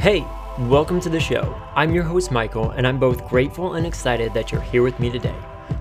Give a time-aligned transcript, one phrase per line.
[0.00, 0.24] Hey,
[0.60, 1.60] welcome to the show.
[1.74, 5.10] I'm your host, Michael, and I'm both grateful and excited that you're here with me
[5.10, 5.34] today.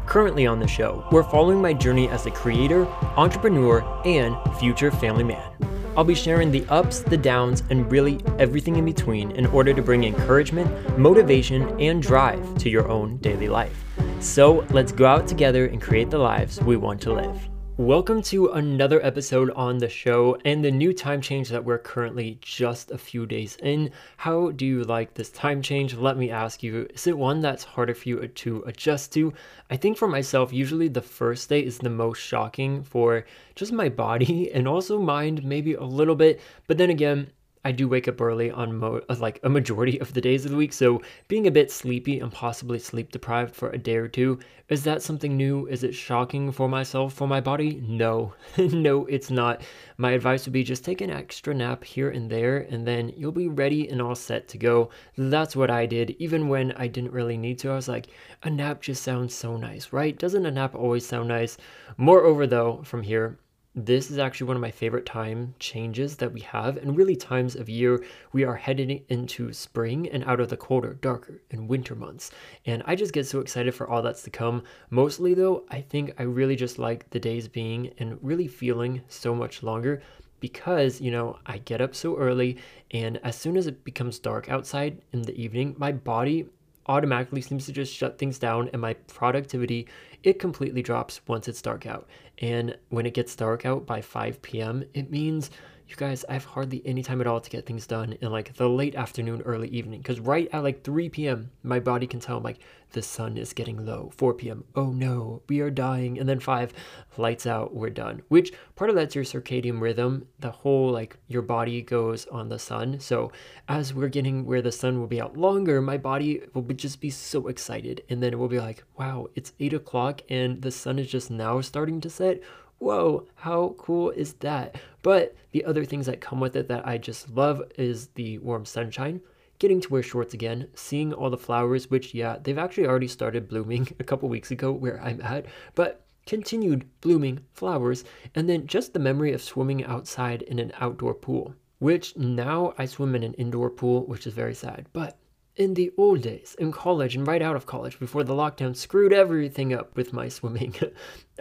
[0.08, 5.24] Currently on the show, we're following my journey as a creator, entrepreneur, and future family
[5.24, 5.48] man.
[5.96, 9.84] I'll be sharing the ups, the downs, and really everything in between in order to
[9.84, 13.84] bring encouragement, motivation, and drive to your own daily life.
[14.20, 17.48] So let's go out together and create the lives we want to live.
[17.78, 22.40] Welcome to another episode on the show and the new time change that we're currently
[22.42, 23.92] just a few days in.
[24.18, 25.94] How do you like this time change?
[25.94, 29.32] Let me ask you, is it one that's harder for you to adjust to?
[29.70, 33.90] I think for myself, usually the first day is the most shocking for just my
[34.06, 36.42] body and also mind, maybe a little bit.
[36.66, 37.30] But then again,
[37.68, 40.52] I do wake up early on mo- uh, like a majority of the days of
[40.52, 44.08] the week, so being a bit sleepy and possibly sleep deprived for a day or
[44.08, 45.68] two, is that something new?
[45.68, 47.84] Is it shocking for myself, for my body?
[47.86, 49.64] No, no, it's not.
[49.98, 53.34] My advice would be just take an extra nap here and there, and then you'll
[53.34, 54.90] be ready and all set to go.
[55.18, 57.72] That's what I did, even when I didn't really need to.
[57.72, 58.08] I was like,
[58.44, 60.18] a nap just sounds so nice, right?
[60.18, 61.58] Doesn't a nap always sound nice?
[61.98, 63.38] Moreover, though, from here,
[63.80, 67.56] this is actually one of my favorite time changes that we have and really times
[67.56, 71.94] of year we are heading into spring and out of the colder darker and winter
[71.94, 72.32] months.
[72.66, 74.64] And i just get so excited for all that's to come.
[74.90, 79.36] Mostly though i think i really just like the days being and really feeling so
[79.36, 80.02] much longer
[80.40, 82.58] because you know i get up so early
[82.92, 86.48] and as soon as it becomes dark outside in the evening my body
[86.88, 89.88] automatically seems to just shut things down and my productivity
[90.24, 92.08] it completely drops once it's dark out.
[92.40, 95.50] And when it gets dark out by 5 p.m it means
[95.88, 98.54] you guys, I have hardly any time at all to get things done in like
[98.56, 100.02] the late afternoon, early evening.
[100.02, 102.60] Because right at like 3 p.m., my body can tell I'm like,
[102.92, 104.12] the sun is getting low.
[104.16, 106.20] 4 p.m., oh no, we are dying.
[106.20, 106.74] And then 5,
[107.18, 108.22] lights out, we're done.
[108.28, 110.28] Which part of that's your circadian rhythm.
[110.40, 113.00] The whole like your body goes on the sun.
[113.00, 113.32] So
[113.70, 117.00] as we're getting where the sun will be out longer, my body will be, just
[117.00, 118.04] be so excited.
[118.10, 121.32] And then it will be like, wow, it's 8 o'clock and the sun is just
[121.32, 122.42] now starting to set
[122.80, 124.76] whoa, how cool is that?
[125.02, 128.66] But the other things that come with it that I just love is the warm
[128.66, 129.22] sunshine,
[129.60, 133.48] getting to wear shorts again, seeing all the flowers, which, yeah, they've actually already started
[133.48, 135.46] blooming a couple weeks ago where I'm at,
[135.76, 138.04] but continued blooming flowers,
[138.36, 142.86] and then just the memory of swimming outside in an outdoor pool, which now I
[142.86, 145.18] swim in an indoor pool, which is very sad, but
[145.58, 149.12] in the old days, in college and right out of college, before the lockdown screwed
[149.12, 150.76] everything up with my swimming,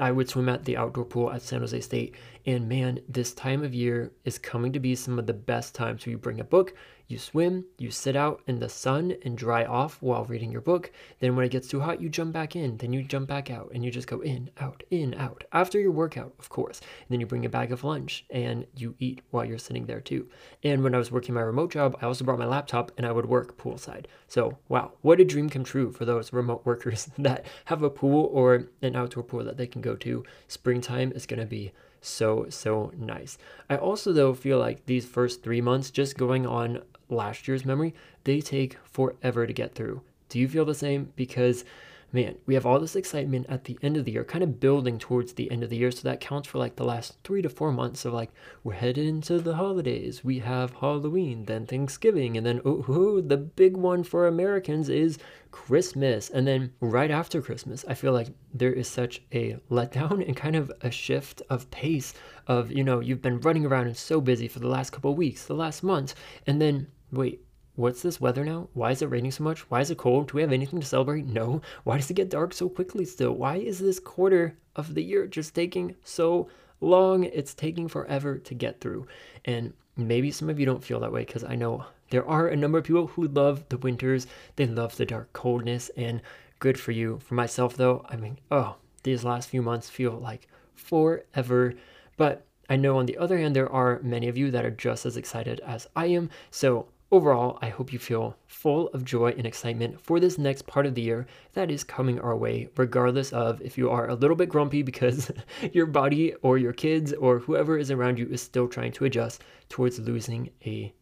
[0.01, 2.15] I would swim at the outdoor pool at San Jose State.
[2.47, 6.07] And man, this time of year is coming to be some of the best times
[6.07, 6.75] where you bring a book,
[7.09, 10.93] you swim, you sit out in the sun and dry off while reading your book.
[11.19, 12.77] Then, when it gets too hot, you jump back in.
[12.77, 15.43] Then, you jump back out and you just go in, out, in, out.
[15.53, 16.81] After your workout, of course.
[16.81, 20.01] And then, you bring a bag of lunch and you eat while you're sitting there
[20.01, 20.29] too.
[20.63, 23.13] And when I was working my remote job, I also brought my laptop and I
[23.13, 24.07] would work poolside.
[24.29, 28.31] So, wow, what a dream come true for those remote workers that have a pool
[28.33, 30.25] or an outdoor pool that they can go to.
[30.47, 31.73] Springtime is to be
[32.07, 33.39] so so nice.
[33.69, 37.95] I also though feel like these first 3 months just going on last year's memory,
[38.25, 40.03] they take forever to get through.
[40.29, 41.13] Do you feel the same?
[41.17, 41.65] Because
[42.13, 44.99] man, we have all this excitement at the end of the year, kind of building
[44.99, 45.91] towards the end of the year.
[45.91, 48.31] So that counts for like the last three to four months of like,
[48.65, 50.25] we're headed into the holidays.
[50.25, 55.19] We have Halloween, then Thanksgiving, and then, oh, oh, the big one for Americans is
[55.51, 56.31] Christmas.
[56.31, 60.57] And then right after Christmas, I feel like there is such a letdown and kind
[60.57, 62.15] of a shift of pace
[62.47, 65.47] of, you know, you've been running around and so busy for the last couple weeks,
[65.47, 66.15] the last month,
[66.47, 67.46] and then wait,
[67.77, 68.69] what's this weather now?
[68.73, 69.71] Why is it raining so much?
[69.71, 70.29] Why is it cold?
[70.29, 71.27] Do we have anything to celebrate?
[71.27, 71.61] No.
[71.85, 73.33] Why does it get dark so quickly still?
[73.33, 76.49] Why is this quarter of the year just taking so
[76.81, 77.25] long?
[77.25, 79.07] It's taking forever to get through.
[79.45, 82.57] And maybe some of you don't feel that way because I know there are a
[82.57, 84.27] number of people who love the winters,
[84.57, 86.23] they love the dark coldness, and
[86.59, 87.19] good for you.
[87.19, 91.75] For myself, though, I mean, oh, these last few months feel like forever.
[92.17, 95.07] But I know on the other hand, there are many of you that are just
[95.07, 96.31] as excited as I am.
[96.51, 100.87] So Overall, I hope you feel full of joy and excitement for this next part
[100.87, 104.35] of the year that is coming our way, regardless of if you are a little
[104.35, 105.31] bit grumpy because
[105.73, 109.45] your body or your kids or whoever is around you is still trying to adjust
[109.69, 110.93] towards losing a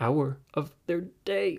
[0.00, 1.58] hour of their day.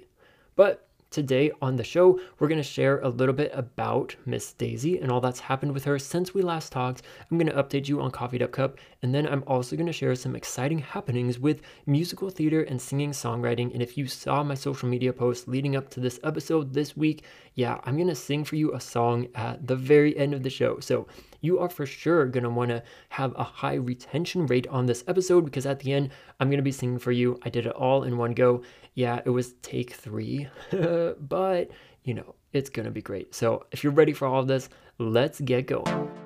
[0.57, 0.84] But
[1.15, 5.09] Today on the show, we're going to share a little bit about Miss Daisy and
[5.09, 7.03] all that's happened with her since we last talked.
[7.31, 9.93] I'm going to update you on Coffeed Up Cup, and then I'm also going to
[9.93, 13.71] share some exciting happenings with musical theater and singing songwriting.
[13.71, 17.23] And if you saw my social media posts leading up to this episode this week,
[17.53, 20.49] yeah, I'm going to sing for you a song at the very end of the
[20.49, 20.81] show.
[20.81, 21.07] So
[21.45, 25.03] you are for sure going to want to have a high retention rate on this
[25.07, 26.09] episode because at the end,
[26.39, 27.39] I'm going to be singing for you.
[27.43, 28.63] I did it all in one go.
[28.95, 31.69] Yeah, it was take three, but
[32.03, 33.35] you know, it's going to be great.
[33.35, 36.24] So if you're ready for all of this, let's get going.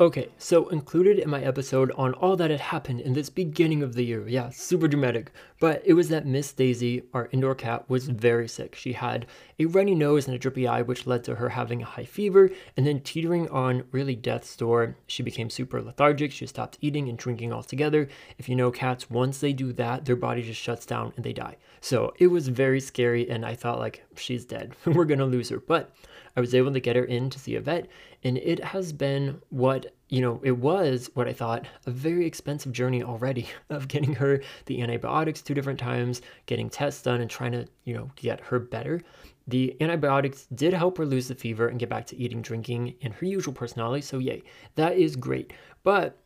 [0.00, 3.94] Okay, so included in my episode on all that had happened in this beginning of
[3.94, 8.06] the year, yeah, super dramatic, but it was that Miss Daisy, our indoor cat, was
[8.06, 8.76] very sick.
[8.76, 9.26] She had
[9.58, 12.48] a runny nose and a drippy eye, which led to her having a high fever
[12.76, 14.96] and then teetering on really death's door.
[15.08, 16.30] She became super lethargic.
[16.30, 18.06] She stopped eating and drinking altogether.
[18.38, 21.32] If you know cats, once they do that, their body just shuts down and they
[21.32, 21.56] die.
[21.80, 24.76] So it was very scary, and I thought, like, she's dead.
[24.86, 25.58] We're gonna lose her.
[25.58, 25.90] But
[26.36, 27.88] I was able to get her in to see a vet,
[28.24, 32.72] and it has been what, you know, it was what I thought a very expensive
[32.72, 37.52] journey already of getting her the antibiotics two different times, getting tests done, and trying
[37.52, 39.00] to, you know, get her better.
[39.46, 43.14] The antibiotics did help her lose the fever and get back to eating, drinking, and
[43.14, 44.42] her usual personality, so yay,
[44.74, 45.52] that is great.
[45.82, 46.18] But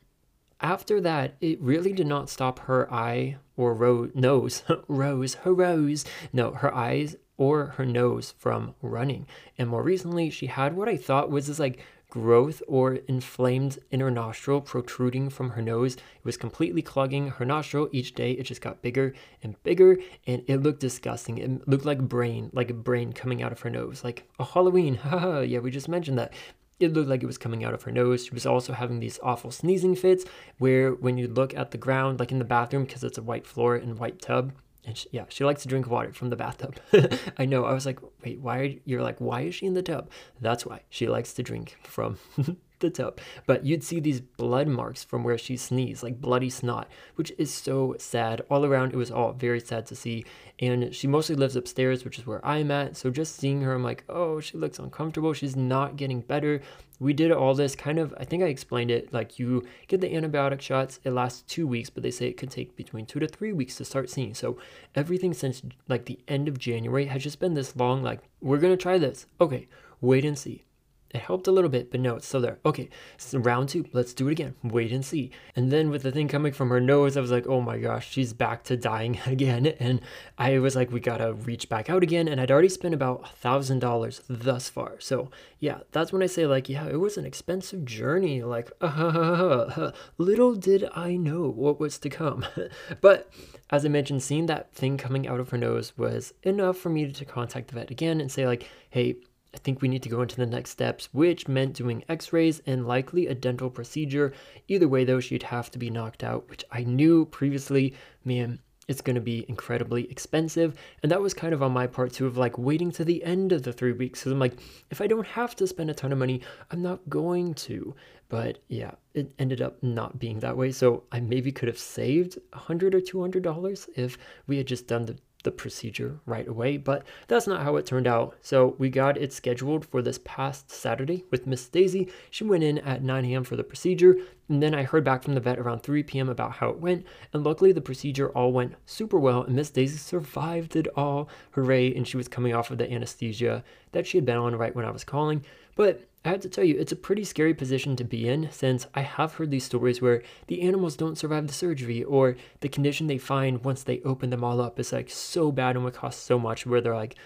[0.60, 6.04] after that, it really did not stop her eye or ro- nose, rose, her rose,
[6.32, 9.26] no, her eyes or her nose from running.
[9.58, 11.80] And more recently, she had what I thought was this like
[12.12, 15.94] growth or inflamed inner nostril protruding from her nose.
[15.94, 18.32] It was completely clogging her nostril each day.
[18.32, 19.96] It just got bigger and bigger
[20.26, 21.38] and it looked disgusting.
[21.38, 24.94] It looked like brain, like a brain coming out of her nose, like a Halloween.
[25.02, 26.34] Haha, yeah, we just mentioned that.
[26.80, 28.26] It looked like it was coming out of her nose.
[28.26, 30.26] She was also having these awful sneezing fits
[30.58, 33.46] where when you look at the ground, like in the bathroom, because it's a white
[33.46, 34.52] floor and white tub,
[34.84, 36.76] and she, yeah, she likes to drink water from the bathtub.
[37.38, 37.64] I know.
[37.64, 38.58] I was like, wait, why?
[38.58, 40.10] Are, you're like, why is she in the tub?
[40.40, 42.18] That's why she likes to drink from
[42.82, 43.18] the tub.
[43.46, 47.52] But you'd see these blood marks from where she sneezed, like bloody snot, which is
[47.52, 48.42] so sad.
[48.50, 50.24] All around, it was all very sad to see.
[50.60, 52.96] And she mostly lives upstairs, which is where I'm at.
[52.96, 55.32] So just seeing her, I'm like, oh, she looks uncomfortable.
[55.32, 56.60] She's not getting better.
[57.00, 60.14] We did all this kind of, I think I explained it, like you get the
[60.14, 63.26] antibiotic shots, it lasts two weeks, but they say it could take between two to
[63.26, 64.34] three weeks to start seeing.
[64.34, 64.56] So
[64.94, 68.76] everything since like the end of January has just been this long, like, we're to
[68.76, 69.26] try this.
[69.40, 69.66] Okay,
[70.00, 70.64] wait and see
[71.12, 72.58] it helped a little bit, but no, it's still there.
[72.64, 72.88] Okay,
[73.18, 74.54] so round two, let's do it again.
[74.62, 75.30] Wait and see.
[75.54, 78.10] And then with the thing coming from her nose, I was like, oh my gosh,
[78.10, 79.66] she's back to dying again.
[79.66, 80.00] And
[80.38, 82.28] I was like, we gotta reach back out again.
[82.28, 85.00] And I'd already spent about a thousand dollars thus far.
[85.00, 85.30] So
[85.60, 88.42] yeah, that's when I say like, yeah, it was an expensive journey.
[88.42, 88.70] Like,
[90.18, 92.46] little did I know what was to come.
[93.00, 93.30] but
[93.70, 97.12] as I mentioned, seeing that thing coming out of her nose was enough for me
[97.12, 99.16] to contact the vet again and say like, hey,
[99.54, 102.62] I think we need to go into the next steps, which meant doing x rays
[102.66, 104.32] and likely a dental procedure.
[104.68, 107.94] Either way, though, she'd have to be knocked out, which I knew previously,
[108.24, 110.74] man, it's going to be incredibly expensive.
[111.02, 113.52] And that was kind of on my part too, of like waiting to the end
[113.52, 114.20] of the three weeks.
[114.20, 114.58] Because I'm like,
[114.90, 116.40] if I don't have to spend a ton of money,
[116.70, 117.94] I'm not going to.
[118.28, 120.72] But yeah, it ended up not being that way.
[120.72, 124.66] So I maybe could have saved a hundred or two hundred dollars if we had
[124.66, 128.36] just done the the procedure right away, but that's not how it turned out.
[128.40, 132.10] So we got it scheduled for this past Saturday with Miss Daisy.
[132.30, 133.44] She went in at 9 a.m.
[133.44, 134.16] for the procedure,
[134.48, 136.28] and then I heard back from the vet around 3 p.m.
[136.28, 137.06] about how it went.
[137.32, 141.28] And luckily, the procedure all went super well, and Miss Daisy survived it all.
[141.52, 141.94] Hooray!
[141.94, 144.84] And she was coming off of the anesthesia that she had been on right when
[144.84, 145.44] I was calling.
[145.74, 148.86] But I have to tell you, it's a pretty scary position to be in since
[148.94, 153.06] I have heard these stories where the animals don't survive the surgery or the condition
[153.06, 156.24] they find once they open them all up is like so bad and would cost
[156.24, 157.16] so much where they're like,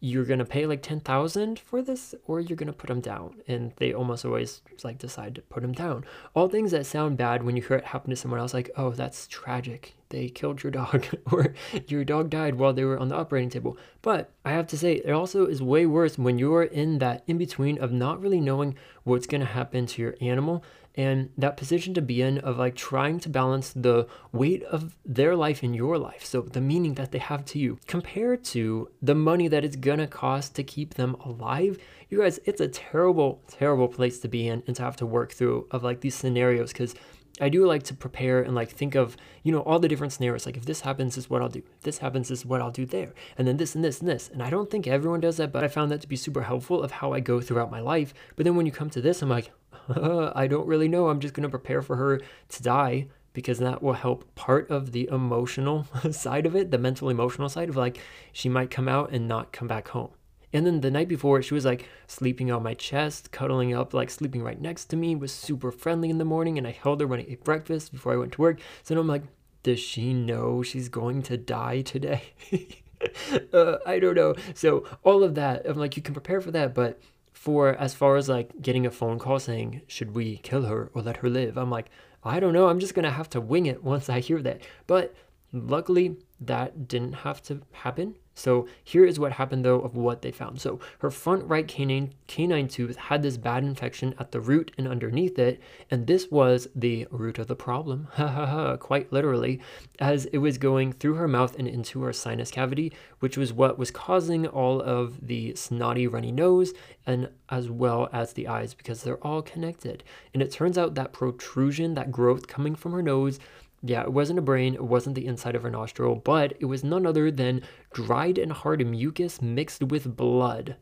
[0.00, 3.42] you're gonna pay like 10,000 for this or you're gonna put them down.
[3.46, 6.04] And they almost always like decide to put them down.
[6.34, 8.90] All things that sound bad when you hear it happen to someone else like oh
[8.90, 9.94] that's tragic.
[10.08, 11.54] They killed your dog or
[11.86, 13.76] your dog died while they were on the operating table.
[14.02, 17.36] But i have to say it also is way worse when you're in that in
[17.36, 20.64] between of not really knowing what's gonna happen to your animal
[20.96, 25.36] and that position to be in of like trying to balance the weight of their
[25.36, 29.14] life in your life so the meaning that they have to you compared to the
[29.14, 31.78] money that it's gonna cost to keep them alive
[32.08, 35.32] you guys it's a terrible terrible place to be in and to have to work
[35.32, 36.94] through of like these scenarios because
[37.40, 40.44] I do like to prepare and like think of, you know, all the different scenarios.
[40.44, 41.62] Like if this happens, this is what I'll do.
[41.76, 43.14] If this happens, this is what I'll do there.
[43.38, 44.28] And then this and this and this.
[44.28, 46.82] And I don't think everyone does that, but I found that to be super helpful
[46.82, 48.12] of how I go throughout my life.
[48.36, 49.52] But then when you come to this, I'm like,
[50.34, 51.08] I don't really know.
[51.08, 54.92] I'm just going to prepare for her to die because that will help part of
[54.92, 57.98] the emotional side of it, the mental emotional side of like
[58.32, 60.10] she might come out and not come back home.
[60.52, 64.10] And then the night before, she was like sleeping on my chest, cuddling up, like
[64.10, 66.58] sleeping right next to me, was super friendly in the morning.
[66.58, 68.60] And I held her when I ate breakfast before I went to work.
[68.82, 69.22] So I'm like,
[69.62, 72.34] does she know she's going to die today?
[73.52, 74.34] uh, I don't know.
[74.54, 77.00] So all of that, I'm like, you can prepare for that, but
[77.40, 81.00] for as far as like getting a phone call saying, should we kill her or
[81.00, 81.56] let her live?
[81.56, 81.86] I'm like,
[82.22, 82.68] I don't know.
[82.68, 84.60] I'm just going to have to wing it once I hear that.
[84.86, 85.14] But
[85.50, 88.16] luckily, that didn't have to happen.
[88.40, 90.60] So here is what happened though of what they found.
[90.60, 94.88] So her front right canine, canine tooth had this bad infection at the root and
[94.88, 99.60] underneath it, and this was the root of the problem, ha, quite literally,
[99.98, 103.78] as it was going through her mouth and into her sinus cavity, which was what
[103.78, 106.72] was causing all of the snotty runny nose
[107.06, 110.02] and as well as the eyes because they're all connected.
[110.32, 113.38] And it turns out that protrusion, that growth coming from her nose
[113.82, 116.84] yeah, it wasn't a brain, it wasn't the inside of her nostril, but it was
[116.84, 117.62] none other than
[117.94, 120.76] dried and hard mucus mixed with blood.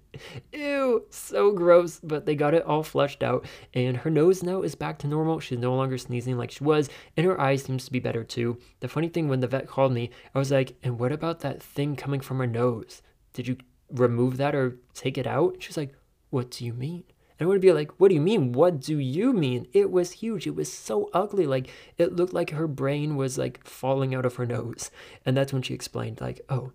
[0.52, 3.44] Ew, so gross, but they got it all flushed out,
[3.74, 5.38] and her nose now is back to normal.
[5.38, 8.58] She's no longer sneezing like she was, and her eyes seems to be better too.
[8.80, 11.62] The funny thing, when the vet called me, I was like, and what about that
[11.62, 13.02] thing coming from her nose?
[13.34, 13.58] Did you
[13.90, 15.56] remove that or take it out?
[15.58, 15.94] She's like,
[16.30, 17.04] what do you mean?
[17.40, 18.52] And I would be like, what do you mean?
[18.52, 19.66] What do you mean?
[19.72, 20.46] It was huge.
[20.46, 21.46] It was so ugly.
[21.46, 24.90] Like, it looked like her brain was like falling out of her nose.
[25.24, 26.72] And that's when she explained, like, oh,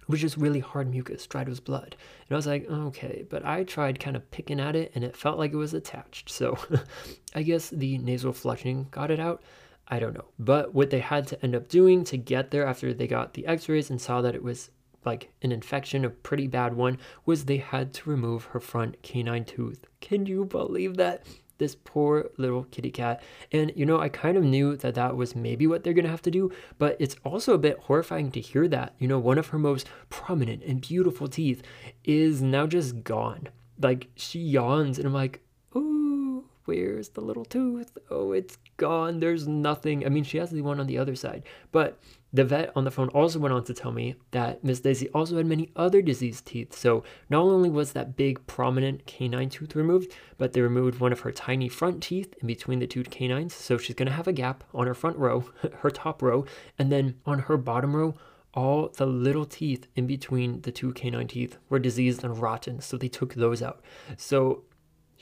[0.00, 1.96] it was just really hard mucus, dried with blood.
[2.28, 5.16] And I was like, okay, but I tried kind of picking at it and it
[5.16, 6.30] felt like it was attached.
[6.30, 6.58] So
[7.34, 9.42] I guess the nasal flushing got it out.
[9.86, 10.28] I don't know.
[10.38, 13.46] But what they had to end up doing to get there after they got the
[13.46, 14.70] x rays and saw that it was
[15.04, 19.44] like an infection, a pretty bad one, was they had to remove her front canine
[19.44, 19.84] tooth.
[20.00, 21.24] Can you believe that?
[21.58, 23.22] This poor little kitty cat.
[23.52, 26.22] And you know, I kind of knew that that was maybe what they're to have
[26.22, 28.94] to do, but it's also a bit horrifying to hear that.
[28.98, 31.62] You know, one of her most prominent and beautiful teeth
[32.02, 33.48] is now just gone.
[33.80, 35.42] Like she yawns, and I'm like,
[35.76, 37.96] ooh, where's the little tooth?
[38.10, 39.20] Oh, it's gone.
[39.20, 40.04] There's nothing.
[40.04, 42.00] I mean, she has the one on the other side, but
[42.34, 45.36] the vet on the phone also went on to tell me that Miss Daisy also
[45.36, 46.74] had many other diseased teeth.
[46.74, 51.20] So not only was that big prominent canine tooth removed, but they removed one of
[51.20, 53.54] her tiny front teeth in between the two canines.
[53.54, 55.44] So she's going to have a gap on her front row,
[55.78, 56.44] her top row,
[56.76, 58.16] and then on her bottom row,
[58.52, 62.80] all the little teeth in between the two canine teeth were diseased and rotten.
[62.80, 63.80] So they took those out.
[64.16, 64.64] So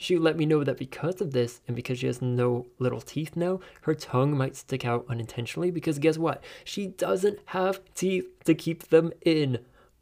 [0.03, 3.35] she let me know that because of this, and because she has no little teeth
[3.35, 5.71] now, her tongue might stick out unintentionally.
[5.71, 6.43] Because guess what?
[6.65, 9.59] She doesn't have teeth to keep them in.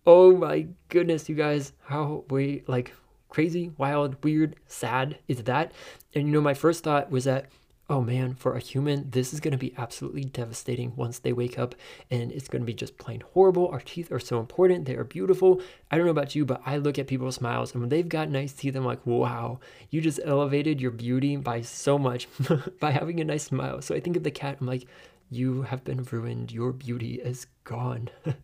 [0.07, 1.73] Oh my goodness, you guys.
[1.83, 2.93] How we like
[3.29, 5.71] crazy, wild, weird, sad is that?
[6.15, 7.49] And you know, my first thought was that
[7.91, 11.59] oh man, for a human, this is going to be absolutely devastating once they wake
[11.59, 11.75] up
[12.09, 13.67] and it's going to be just plain horrible.
[13.67, 15.61] Our teeth are so important, they are beautiful.
[15.91, 18.29] I don't know about you, but I look at people's smiles and when they've got
[18.29, 22.29] nice teeth, I'm like, wow, you just elevated your beauty by so much
[22.79, 23.81] by having a nice smile.
[23.81, 24.87] So I think of the cat, I'm like,
[25.29, 26.53] you have been ruined.
[26.53, 28.09] Your beauty is gone.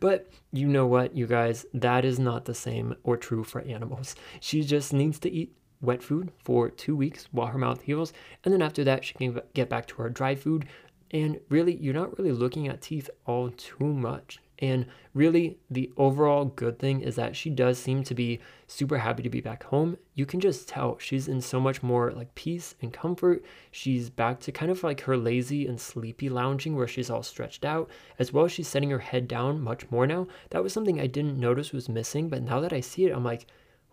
[0.00, 4.16] but you know what, you guys, that is not the same or true for animals.
[4.40, 8.12] She just needs to eat wet food for two weeks while her mouth heals.
[8.44, 10.66] And then after that, she can get back to her dry food.
[11.10, 14.40] And really, you're not really looking at teeth all too much.
[14.60, 19.22] And really, the overall good thing is that she does seem to be super happy
[19.22, 19.96] to be back home.
[20.14, 23.44] You can just tell she's in so much more like peace and comfort.
[23.70, 27.64] She's back to kind of like her lazy and sleepy lounging where she's all stretched
[27.64, 30.26] out, as well as she's setting her head down much more now.
[30.50, 33.24] That was something I didn't notice was missing, but now that I see it, I'm
[33.24, 33.46] like,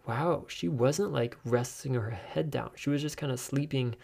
[0.07, 2.71] wow, she wasn't like resting her head down.
[2.75, 3.95] She was just kind of sleeping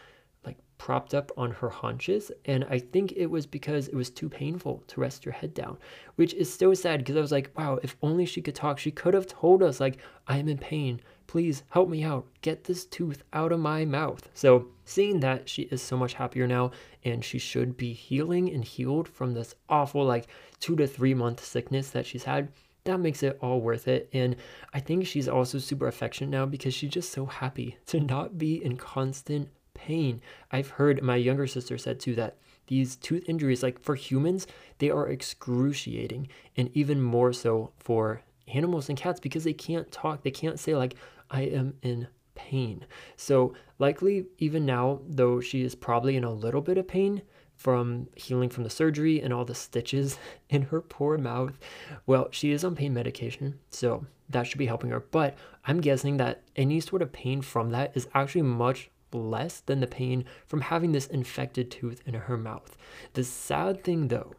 [0.45, 2.31] like propped up on her haunches.
[2.45, 5.77] And I think it was because it was too painful to rest your head down,
[6.15, 8.91] which is so sad because I was like, wow, if only she could talk, she
[8.91, 11.01] could have told us, like, I'm in pain.
[11.27, 12.25] Please help me out.
[12.41, 14.27] Get this tooth out of my mouth.
[14.33, 16.71] So, seeing that she is so much happier now
[17.05, 20.27] and she should be healing and healed from this awful, like,
[20.59, 22.49] two to three month sickness that she's had
[22.83, 24.09] that makes it all worth it.
[24.13, 24.35] And
[24.73, 28.63] I think she's also super affectionate now because she's just so happy to not be
[28.63, 30.21] in constant pain.
[30.51, 34.47] I've heard my younger sister said too that these tooth injuries, like for humans,
[34.77, 40.23] they are excruciating, and even more so for animals and cats because they can't talk.
[40.23, 40.95] They can't say, like,
[41.29, 42.85] I am in pain.
[43.17, 47.23] So, likely, even now, though she is probably in a little bit of pain,
[47.61, 50.17] from healing from the surgery and all the stitches
[50.49, 51.59] in her poor mouth.
[52.07, 54.99] Well, she is on pain medication, so that should be helping her.
[54.99, 59.79] But I'm guessing that any sort of pain from that is actually much less than
[59.79, 62.75] the pain from having this infected tooth in her mouth.
[63.13, 64.33] The sad thing, though,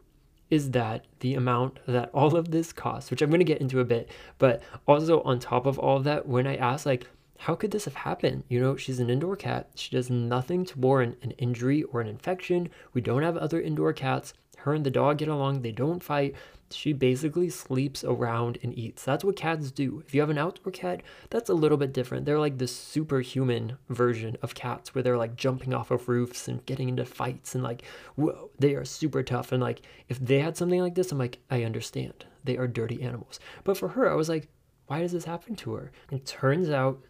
[0.49, 3.79] is that the amount that all of this costs, which I'm going to get into
[3.79, 7.07] a bit, but also on top of all of that, when I asked, like,
[7.43, 8.45] how could this have happened?
[8.47, 9.67] You know, she's an indoor cat.
[9.75, 12.69] She does nothing to warrant an injury or an infection.
[12.93, 14.33] We don't have other indoor cats.
[14.59, 15.61] her and the dog get along.
[15.61, 16.35] They don't fight.
[16.71, 19.03] She basically sleeps around and eats.
[19.03, 20.01] That's what cats do.
[20.07, 22.25] If you have an outdoor cat, that's a little bit different.
[22.25, 26.65] They're like the superhuman version of cats where they're like jumping off of roofs and
[26.65, 27.83] getting into fights and like,
[28.15, 29.51] whoa, they are super tough.
[29.51, 32.23] And like, if they had something like this, I'm like, I understand.
[32.45, 33.41] They are dirty animals.
[33.65, 34.47] But for her, I was like,
[34.87, 35.91] why does this happen to her?
[36.09, 37.01] It turns out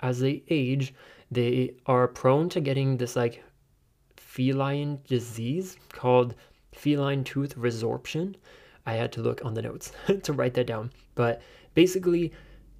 [0.00, 0.94] as they age,
[1.30, 3.42] they are prone to getting this like
[4.16, 6.34] feline disease called
[6.72, 8.34] feline tooth resorption.
[8.84, 10.92] I had to look on the notes to write that down.
[11.14, 11.42] But
[11.74, 12.32] basically,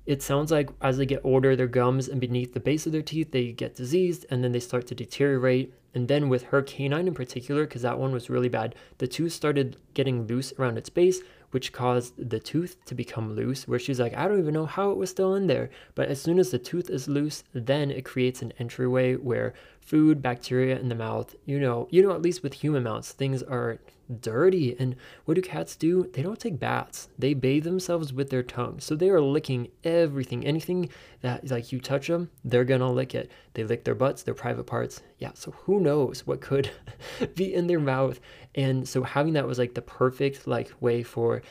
[0.07, 3.03] it sounds like as they get older, their gums and beneath the base of their
[3.03, 5.75] teeth, they get diseased and then they start to deteriorate.
[5.95, 9.33] And then with her canine in particular, because that one was really bad, the tooth
[9.33, 14.01] started getting loose around its base, which caused the tooth to become loose, where she's
[14.01, 15.71] like, I don't even know how it was still in there.
[15.95, 20.21] But as soon as the tooth is loose, then it creates an entryway where food,
[20.21, 23.79] bacteria in the mouth, you know, you know, at least with human mouths, things are
[24.21, 24.77] dirty.
[24.79, 26.11] And what do cats do?
[26.13, 27.09] They don't take baths.
[27.19, 28.81] They bathe themselves with their tongue.
[28.81, 30.47] So they are licking everything.
[30.47, 30.91] Anything
[31.23, 33.31] that like you touch them, they're gonna lick it.
[33.55, 35.03] They lick their butts, their private parts.
[35.19, 36.71] Yeah, so who knows what could
[37.35, 38.21] be in their mouth.
[38.55, 41.43] And so having that was like the perfect like way for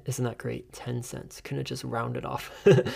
[0.05, 0.71] Isn't that great?
[0.73, 1.41] 10 cents.
[1.41, 2.51] Couldn't have just round it off.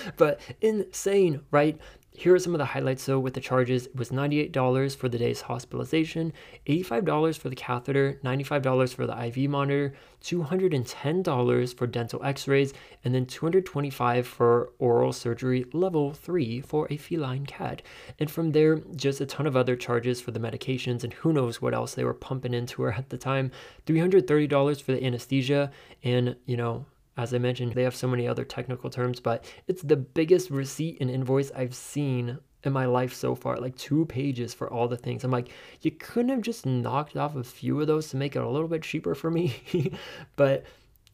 [0.17, 1.80] but insane, right?
[2.22, 3.02] Here are some of the highlights.
[3.02, 6.34] So, with the charges, it was $98 for the day's hospitalization,
[6.68, 13.16] $85 for the catheter, $95 for the IV monitor, $210 for dental x rays, and
[13.16, 17.82] then $225 for oral surgery level 3 for a feline cat.
[18.20, 21.60] And from there, just a ton of other charges for the medications, and who knows
[21.60, 23.50] what else they were pumping into her at the time.
[23.88, 25.72] $330 for the anesthesia,
[26.04, 26.86] and you know,
[27.17, 30.97] as I mentioned, they have so many other technical terms, but it's the biggest receipt
[31.02, 33.58] and invoice I've seen in my life so far.
[33.58, 35.24] Like two pages for all the things.
[35.24, 35.50] I'm like,
[35.82, 38.67] you couldn't have just knocked off a few of those to make it a little
[38.67, 39.56] bit cheaper for me.
[40.36, 40.63] but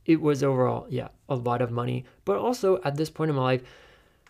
[0.05, 2.05] it was overall, yeah, a lot of money.
[2.25, 3.63] But also at this point in my life,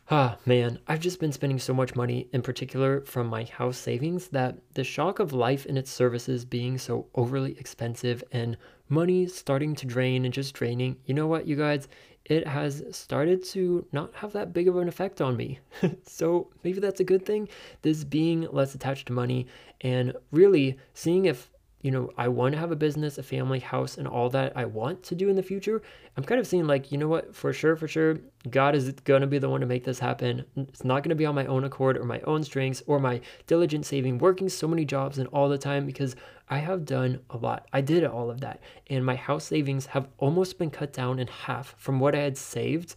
[0.10, 4.30] Ah, man, I've just been spending so much money, in particular from my house savings,
[4.30, 8.56] that the shock of life and its services being so overly expensive and
[8.90, 11.88] money starting to drain and just draining, you know what, you guys?
[12.26, 15.60] It has started to not have that big of an effect on me.
[16.06, 17.48] so maybe that's a good thing.
[17.82, 19.48] This being less attached to money
[19.82, 21.50] and really seeing if
[21.82, 24.66] you know, I want to have a business, a family, house, and all that I
[24.66, 25.84] want to do in the future.
[26.16, 28.18] I'm kind of seeing like, you know what, for sure, for sure,
[28.50, 30.44] God is going to be the one to make this happen.
[30.56, 33.22] It's not going to be on my own accord or my own strengths or my
[33.46, 36.16] diligent saving, working so many jobs and all the time because
[36.50, 37.68] I have done a lot.
[37.72, 38.60] I did all of that.
[38.88, 42.38] And my house savings have almost been cut down in half from what I had
[42.38, 42.96] saved,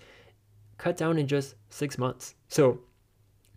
[0.79, 2.35] cut down in just six months.
[2.49, 2.81] So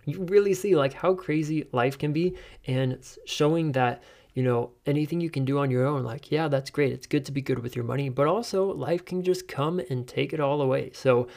[0.05, 2.35] you really see like how crazy life can be
[2.67, 6.69] and showing that you know, anything you can do on your own, like, yeah, that's
[6.69, 6.91] great.
[6.91, 10.07] It's good to be good with your money, but also life can just come and
[10.07, 10.91] take it all away.
[10.93, 11.27] So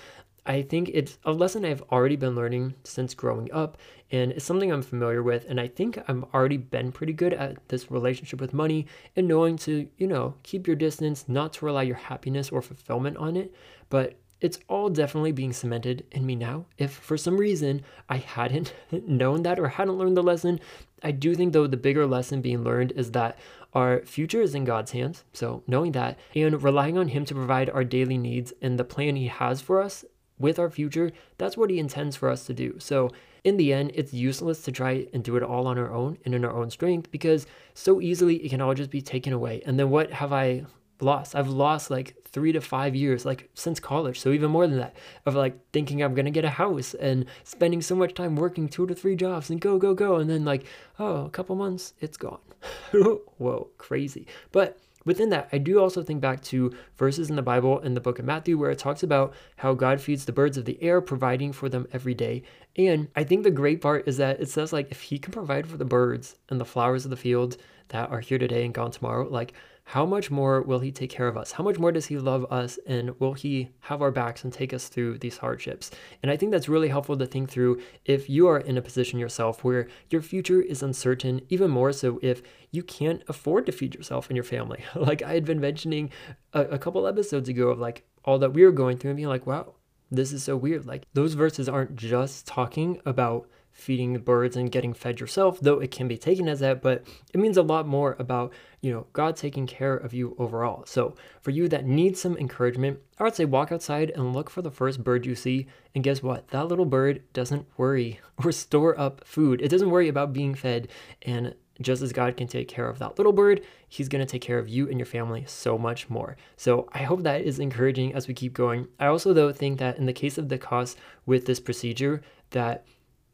[0.46, 3.78] I think it's a lesson I've already been learning since growing up,
[4.12, 5.44] and it's something I'm familiar with.
[5.48, 9.56] And I think I've already been pretty good at this relationship with money and knowing
[9.58, 13.52] to, you know, keep your distance, not to rely your happiness or fulfillment on it.
[13.90, 16.66] But it's all definitely being cemented in me now.
[16.78, 20.60] If for some reason I hadn't known that or hadn't learned the lesson,
[21.02, 23.38] I do think though the bigger lesson being learned is that
[23.72, 25.24] our future is in God's hands.
[25.32, 29.16] So knowing that and relying on Him to provide our daily needs and the plan
[29.16, 30.04] He has for us
[30.38, 32.76] with our future, that's what He intends for us to do.
[32.78, 33.10] So
[33.44, 36.34] in the end, it's useless to try and do it all on our own and
[36.34, 39.62] in our own strength because so easily it can all just be taken away.
[39.64, 40.64] And then what have I
[41.00, 41.34] lost.
[41.34, 44.20] I've lost like three to five years, like since college.
[44.20, 47.80] So even more than that, of like thinking I'm gonna get a house and spending
[47.80, 50.16] so much time working two to three jobs and go, go, go.
[50.16, 50.66] And then like,
[50.98, 52.40] oh, a couple months, it's gone.
[52.92, 54.26] Whoa, crazy.
[54.52, 58.00] But within that, I do also think back to verses in the Bible in the
[58.00, 61.00] book of Matthew where it talks about how God feeds the birds of the air,
[61.00, 62.42] providing for them every day.
[62.76, 65.66] And I think the great part is that it says like if he can provide
[65.66, 67.56] for the birds and the flowers of the field
[67.88, 69.54] that are here today and gone tomorrow, like
[69.90, 71.52] how much more will He take care of us?
[71.52, 72.76] How much more does He love us?
[72.88, 75.92] And will He have our backs and take us through these hardships?
[76.24, 79.20] And I think that's really helpful to think through if you are in a position
[79.20, 83.94] yourself where your future is uncertain, even more so if you can't afford to feed
[83.94, 84.82] yourself and your family.
[84.96, 86.10] like I had been mentioning
[86.52, 89.28] a, a couple episodes ago of like all that we were going through and being
[89.28, 89.74] like, wow,
[90.10, 90.84] this is so weird.
[90.84, 95.80] Like those verses aren't just talking about feeding the birds and getting fed yourself, though
[95.80, 99.06] it can be taken as that, but it means a lot more about, you know,
[99.12, 100.82] God taking care of you overall.
[100.86, 104.62] So for you that need some encouragement, I would say walk outside and look for
[104.62, 105.66] the first bird you see.
[105.94, 106.48] And guess what?
[106.48, 109.60] That little bird doesn't worry or store up food.
[109.60, 110.88] It doesn't worry about being fed.
[111.20, 114.40] And just as God can take care of that little bird, He's going to take
[114.40, 116.38] care of you and your family so much more.
[116.56, 118.88] So I hope that is encouraging as we keep going.
[118.98, 122.86] I also, though, think that in the case of the cost with this procedure, that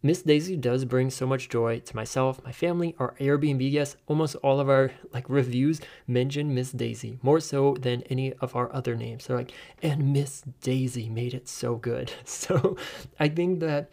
[0.05, 3.97] Miss Daisy does bring so much joy to myself, my family, our Airbnb guests.
[4.09, 8.73] Almost all of our like reviews mention Miss Daisy more so than any of our
[8.75, 9.27] other names.
[9.27, 12.13] They're like, and Miss Daisy made it so good.
[12.43, 12.77] So
[13.21, 13.93] I think that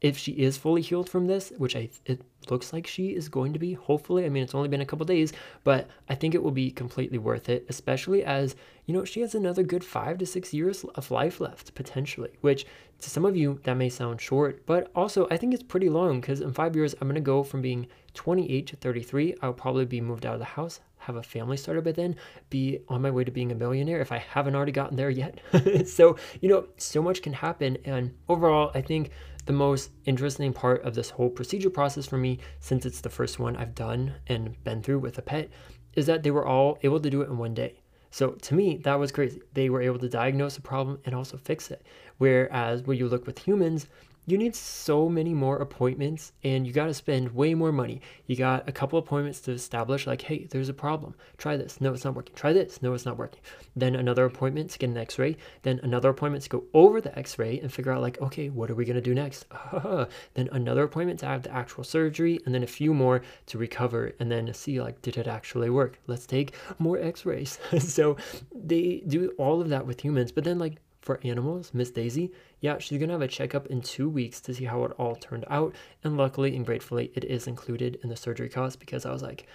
[0.00, 3.52] if she is fully healed from this, which I it looks like she is going
[3.52, 4.24] to be, hopefully.
[4.24, 5.32] I mean, it's only been a couple days,
[5.64, 8.54] but I think it will be completely worth it, especially as,
[8.86, 12.64] you know, she has another good 5 to 6 years of life left potentially, which
[13.00, 16.20] to some of you that may sound short, but also I think it's pretty long
[16.20, 19.34] cuz in 5 years I'm going to go from being 28 to 33.
[19.42, 22.16] I'll probably be moved out of the house, have a family started by then,
[22.50, 25.40] be on my way to being a millionaire if I haven't already gotten there yet.
[25.86, 29.10] so, you know, so much can happen and overall, I think
[29.48, 33.38] the most interesting part of this whole procedure process for me, since it's the first
[33.38, 35.48] one I've done and been through with a pet,
[35.94, 37.80] is that they were all able to do it in one day.
[38.10, 39.40] So to me, that was crazy.
[39.54, 41.82] They were able to diagnose the problem and also fix it.
[42.18, 43.86] Whereas when you look with humans,
[44.28, 48.02] you need so many more appointments and you got to spend way more money.
[48.26, 51.14] You got a couple appointments to establish, like, hey, there's a problem.
[51.38, 51.80] Try this.
[51.80, 52.34] No, it's not working.
[52.34, 52.82] Try this.
[52.82, 53.40] No, it's not working.
[53.74, 55.38] Then another appointment to get an x ray.
[55.62, 58.70] Then another appointment to go over the x ray and figure out, like, okay, what
[58.70, 59.46] are we going to do next?
[60.34, 62.38] then another appointment to have the actual surgery.
[62.44, 65.98] And then a few more to recover and then see, like, did it actually work?
[66.06, 67.58] Let's take more x rays.
[67.78, 68.18] so
[68.54, 70.32] they do all of that with humans.
[70.32, 70.76] But then, like,
[71.08, 74.66] for animals, Miss Daisy, yeah, she's gonna have a checkup in two weeks to see
[74.66, 75.74] how it all turned out.
[76.04, 79.46] And luckily and gratefully, it is included in the surgery cost because I was like,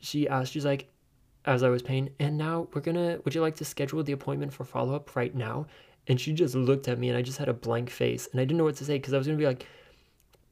[0.00, 0.92] she asked, she's like,
[1.44, 4.52] as I was paying, and now we're gonna, would you like to schedule the appointment
[4.52, 5.66] for follow up right now?
[6.08, 8.44] And she just looked at me and I just had a blank face and I
[8.44, 9.68] didn't know what to say because I was gonna be like,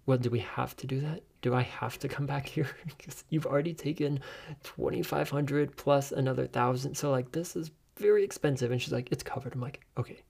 [0.06, 1.24] well, do we have to do that?
[1.42, 2.68] Do I have to come back here?
[2.86, 4.20] because you've already taken
[4.62, 6.94] 2500 plus another thousand.
[6.94, 8.70] So, like, this is very expensive.
[8.70, 9.54] And she's like, it's covered.
[9.54, 10.22] I'm like, okay.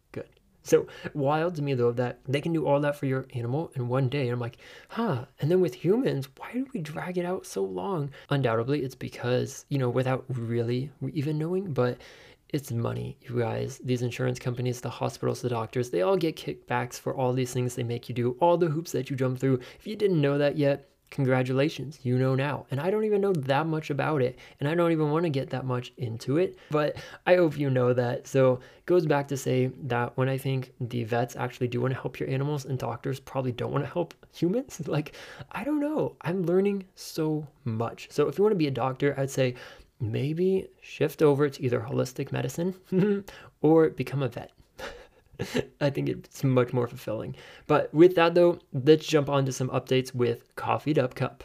[0.68, 3.88] So wild to me though that they can do all that for your animal in
[3.88, 4.22] one day.
[4.22, 4.58] And I'm like,
[4.90, 5.24] huh.
[5.40, 8.10] And then with humans, why do we drag it out so long?
[8.28, 11.98] Undoubtedly, it's because, you know, without really even knowing, but
[12.50, 13.80] it's money, you guys.
[13.84, 17.74] These insurance companies, the hospitals, the doctors, they all get kickbacks for all these things
[17.74, 19.60] they make you do, all the hoops that you jump through.
[19.78, 22.66] If you didn't know that yet, congratulations, you know now.
[22.70, 25.30] And I don't even know that much about it, and I don't even want to
[25.30, 28.26] get that much into it, but I hope you know that.
[28.26, 31.94] So, it goes back to say that when I think the vets actually do want
[31.94, 35.14] to help your animals and doctors probably don't want to help humans, like
[35.52, 36.16] I don't know.
[36.22, 38.08] I'm learning so much.
[38.10, 39.54] So, if you want to be a doctor, I'd say
[40.00, 42.74] maybe shift over to either holistic medicine
[43.62, 44.52] or become a vet.
[45.80, 47.36] I think it's much more fulfilling.
[47.66, 51.44] But with that though, let's jump on to some updates with Coffeed Up Cup.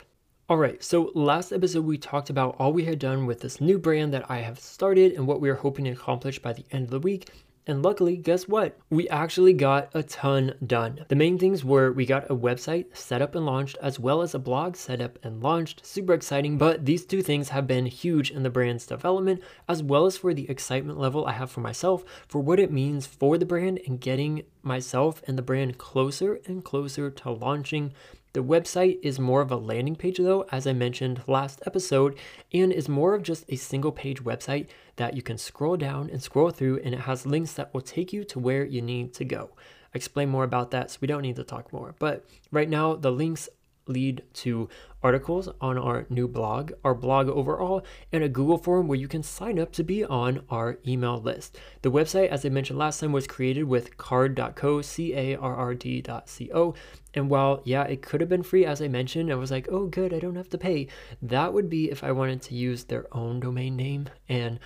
[0.50, 4.14] Alright, so last episode we talked about all we had done with this new brand
[4.14, 6.92] that I have started and what we are hoping to accomplish by the end of
[6.92, 7.30] the week.
[7.66, 8.78] And luckily, guess what?
[8.90, 11.06] We actually got a ton done.
[11.08, 14.36] The main things were we got a website set up and launched, as well as
[14.36, 15.86] a blog set up and launched.
[15.86, 20.06] Super exciting, but these two things have been huge in the brand's development, as well
[20.06, 23.46] as for the excitement level I have for myself, for what it means for the
[23.46, 27.94] brand and getting myself and the brand closer and closer to launching
[28.34, 32.18] the website is more of a landing page, though, as I mentioned last episode,
[32.52, 36.22] and is more of just a single page website that you can scroll down and
[36.22, 39.26] scroll through, and it has links that will take you to where you need to
[39.26, 39.52] go.
[39.94, 41.94] I explain more about that, so we don't need to talk more.
[42.00, 43.50] But right now, the links
[43.88, 44.70] lead to
[45.02, 49.24] articles on our new blog, our blog overall, and a Google form where you can
[49.24, 51.58] sign up to be on our email list.
[51.82, 55.76] The website, as I mentioned last time, was created with carrd.co, C A R R
[55.76, 56.76] D.co.
[57.14, 59.88] And while, yeah, it could have been free, as I mentioned, I was like, oh,
[59.88, 60.88] good, I don't have to pay.
[61.22, 64.10] That would be if I wanted to use their own domain name.
[64.30, 64.60] And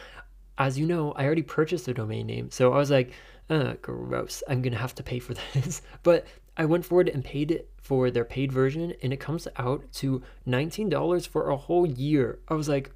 [0.58, 2.50] as you know, I already purchased a domain name.
[2.52, 3.12] So I was like,
[3.50, 5.82] uh, gross, I'm going to have to pay for this.
[6.04, 6.26] but
[6.58, 10.24] I went forward and paid it for their paid version, and it comes out to
[10.48, 12.40] $19 for a whole year.
[12.48, 12.92] I was like,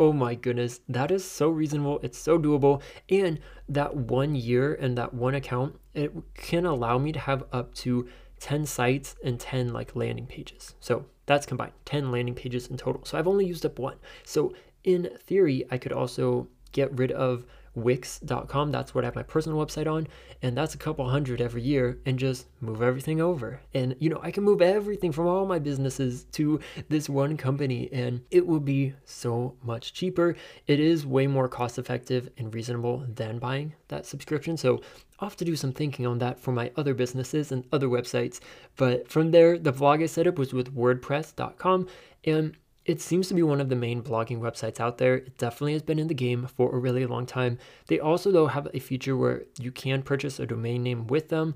[0.00, 2.00] oh my goodness, that is so reasonable.
[2.02, 2.82] It's so doable.
[3.08, 3.38] And
[3.68, 8.08] that one year and that one account, it can allow me to have up to
[8.40, 10.74] 10 sites and 10 like landing pages.
[10.80, 13.04] So that's combined, 10 landing pages in total.
[13.04, 13.96] So I've only used up one.
[14.24, 18.70] So in theory, I could also get rid of wix.com.
[18.70, 20.06] That's what I have my personal website on.
[20.42, 23.60] And that's a couple hundred every year and just move everything over.
[23.72, 27.88] And, you know, I can move everything from all my businesses to this one company
[27.92, 30.36] and it will be so much cheaper.
[30.66, 34.56] It is way more cost effective and reasonable than buying that subscription.
[34.56, 34.80] So
[35.18, 38.40] I'll have to do some thinking on that for my other businesses and other websites.
[38.76, 41.88] But from there, the vlog I set up was with WordPress.com.
[42.26, 45.16] And it seems to be one of the main blogging websites out there.
[45.16, 47.58] It definitely has been in the game for a really long time.
[47.86, 51.54] They also, though, have a feature where you can purchase a domain name with them.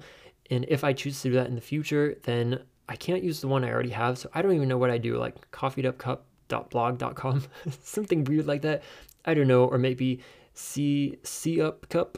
[0.50, 3.48] And if I choose to do that in the future, then I can't use the
[3.48, 4.16] one I already have.
[4.18, 7.42] So I don't even know what I do, like coffeedupcup.blog.com,
[7.82, 8.82] something weird like that.
[9.26, 9.64] I don't know.
[9.66, 10.20] Or maybe
[10.54, 12.16] C C up cup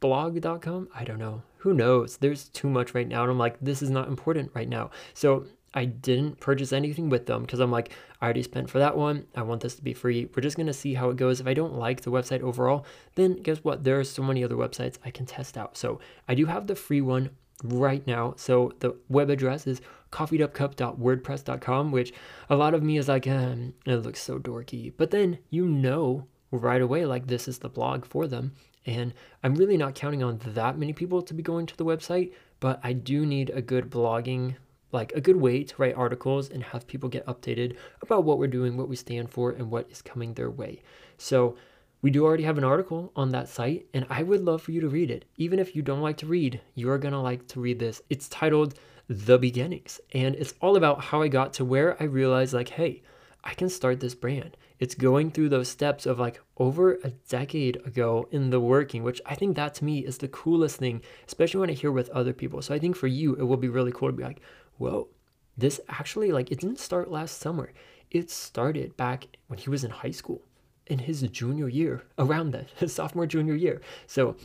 [0.00, 0.88] blog.com.
[0.94, 1.42] I don't know.
[1.58, 2.16] Who knows?
[2.16, 3.22] There's too much right now.
[3.22, 4.90] And I'm like, this is not important right now.
[5.14, 8.96] So I didn't purchase anything with them because I'm like, I already spent for that
[8.96, 9.26] one.
[9.34, 10.28] I want this to be free.
[10.34, 11.40] We're just going to see how it goes.
[11.40, 13.84] If I don't like the website overall, then guess what?
[13.84, 15.76] There are so many other websites I can test out.
[15.76, 17.30] So I do have the free one
[17.64, 18.34] right now.
[18.36, 19.80] So the web address is
[20.10, 22.12] coffeedupcup.wordpress.com, which
[22.50, 24.92] a lot of me is like, um, it looks so dorky.
[24.96, 28.52] But then you know right away, like, this is the blog for them.
[28.84, 32.32] And I'm really not counting on that many people to be going to the website,
[32.60, 34.56] but I do need a good blogging
[34.92, 38.46] like a good way to write articles and have people get updated about what we're
[38.46, 40.82] doing, what we stand for, and what is coming their way.
[41.18, 41.56] So,
[42.02, 44.80] we do already have an article on that site, and I would love for you
[44.80, 45.24] to read it.
[45.36, 48.02] Even if you don't like to read, you're gonna like to read this.
[48.10, 48.74] It's titled
[49.08, 53.02] The Beginnings, and it's all about how I got to where I realized, like, hey,
[53.44, 54.56] I can start this brand.
[54.78, 59.20] It's going through those steps of like over a decade ago in the working, which
[59.24, 62.32] I think that to me is the coolest thing, especially when I hear with other
[62.32, 62.62] people.
[62.62, 64.40] So I think for you, it will be really cool to be like,
[64.82, 65.08] whoa,
[65.56, 67.72] this actually, like, it didn't start last summer.
[68.10, 70.42] It started back when he was in high school
[70.88, 73.80] in his junior year, around that, his sophomore, junior year.
[74.08, 74.36] So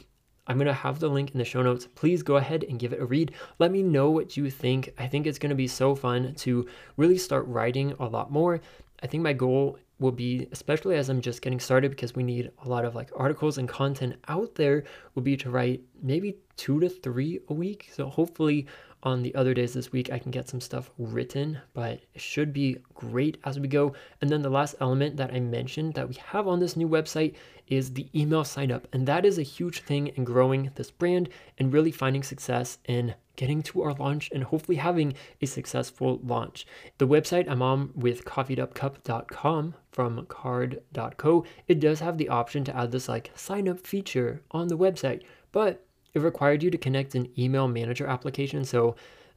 [0.45, 1.88] I'm going to have the link in the show notes.
[1.95, 3.34] Please go ahead and give it a read.
[3.58, 4.93] Let me know what you think.
[5.00, 8.62] I think it's going to be so fun to really start writing a lot more.
[9.02, 12.52] I think my goal will be, especially as I'm just getting started, because we need
[12.63, 14.84] a lot of like articles and content out there,
[15.15, 17.89] will be to write maybe two to three a week.
[17.91, 18.67] So hopefully
[19.08, 22.52] on the other days this week, I can get some stuff written, but it should
[22.52, 23.93] be great as we go.
[24.22, 27.36] And then the last element that I mentioned that we have on this new website
[27.67, 28.88] is the email sign up.
[28.91, 33.15] And that is a huge thing in growing this brand and really finding success in
[33.38, 36.67] getting to our launch and hopefully having a successful launch.
[36.98, 42.91] The website I'm on with coffeedupcup.com from carrd.co, it does have the option to add
[42.91, 45.87] this like sign up feature on the website, but
[46.18, 48.66] it required you to connect an email manager application.
[48.66, 48.96] So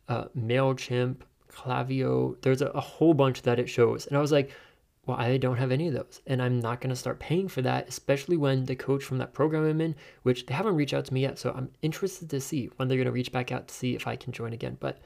[0.09, 1.17] uh, MailChimp,
[1.51, 4.07] Klaviyo, there's a, a whole bunch that it shows.
[4.07, 4.51] And I was like,
[5.07, 6.21] well, I don't have any of those.
[6.27, 9.33] And I'm not going to start paying for that, especially when the coach from that
[9.33, 11.39] program I'm in, which they haven't reached out to me yet.
[11.39, 14.07] So I'm interested to see when they're going to reach back out to see if
[14.07, 14.77] I can join again.
[14.79, 14.99] But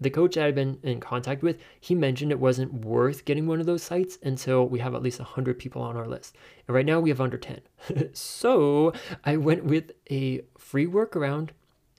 [0.00, 3.66] the coach I've been in contact with, he mentioned it wasn't worth getting one of
[3.66, 6.36] those sites until we have at least 100 people on our list.
[6.66, 7.60] And right now we have under 10.
[8.12, 8.92] so
[9.24, 11.50] I went with a free workaround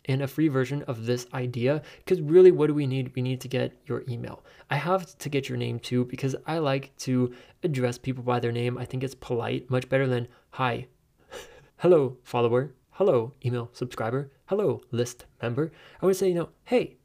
[0.06, 3.42] and a free version of this idea because really what do we need we need
[3.42, 7.30] to get your email i have to get your name too because i like to
[7.62, 10.88] address people by their name i think it's polite much better than hi
[11.80, 15.72] hello follower hello, email subscriber, hello, list member.
[16.02, 16.98] I would say, you know, hey,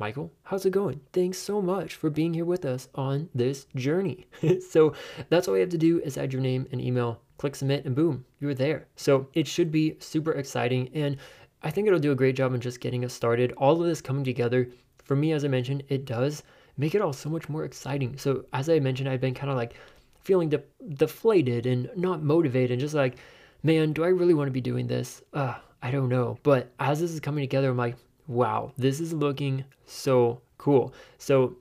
[0.00, 1.00] Michael, how's it going?
[1.12, 4.28] Thanks so much for being here with us on this journey.
[4.70, 4.92] so
[5.28, 7.96] that's all you have to do is add your name and email, click submit, and
[7.96, 8.86] boom, you're there.
[8.94, 10.88] So it should be super exciting.
[10.94, 11.16] And
[11.64, 13.50] I think it'll do a great job in just getting us started.
[13.56, 14.68] All of this coming together,
[15.02, 16.44] for me, as I mentioned, it does
[16.76, 18.16] make it all so much more exciting.
[18.18, 19.74] So as I mentioned, I've been kind of like
[20.20, 20.62] feeling de-
[20.94, 23.16] deflated and not motivated, and just like,
[23.64, 25.22] man, do I really want to be doing this?
[25.32, 26.38] Uh, I don't know.
[26.44, 27.96] But as this is coming together, I'm like,
[28.28, 30.94] wow, this is looking so cool.
[31.16, 31.56] So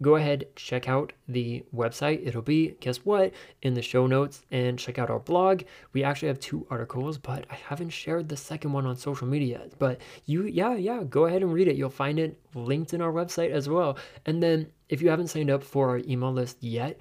[0.00, 2.26] go ahead, check out the website.
[2.26, 3.32] It'll be, guess what,
[3.62, 5.62] in the show notes and check out our blog.
[5.92, 9.68] We actually have two articles, but I haven't shared the second one on social media.
[9.78, 11.76] But you, yeah, yeah, go ahead and read it.
[11.76, 13.98] You'll find it linked in our website as well.
[14.26, 16.98] And then if you haven't signed up for our email list yet,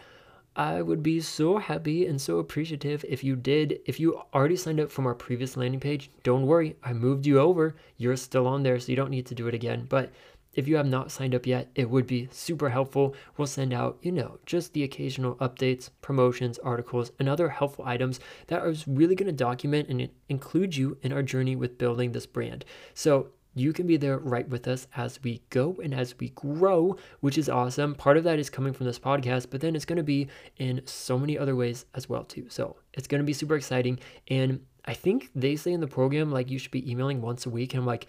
[0.56, 3.80] I would be so happy and so appreciative if you did.
[3.86, 7.40] If you already signed up from our previous landing page, don't worry, I moved you
[7.40, 7.76] over.
[7.98, 9.86] You're still on there, so you don't need to do it again.
[9.88, 10.12] But
[10.54, 13.16] if you have not signed up yet, it would be super helpful.
[13.38, 18.20] We'll send out, you know, just the occasional updates, promotions, articles, and other helpful items
[18.48, 22.26] that are really going to document and include you in our journey with building this
[22.26, 22.66] brand.
[22.94, 26.96] So you can be there right with us as we go and as we grow,
[27.20, 27.96] which is awesome.
[27.96, 30.82] Part of that is coming from this podcast, but then it's going to be in
[30.86, 32.46] so many other ways as well too.
[32.50, 34.00] So it's going to be super exciting.
[34.30, 37.50] And I think they say in the program like you should be emailing once a
[37.50, 38.08] week, and I'm like,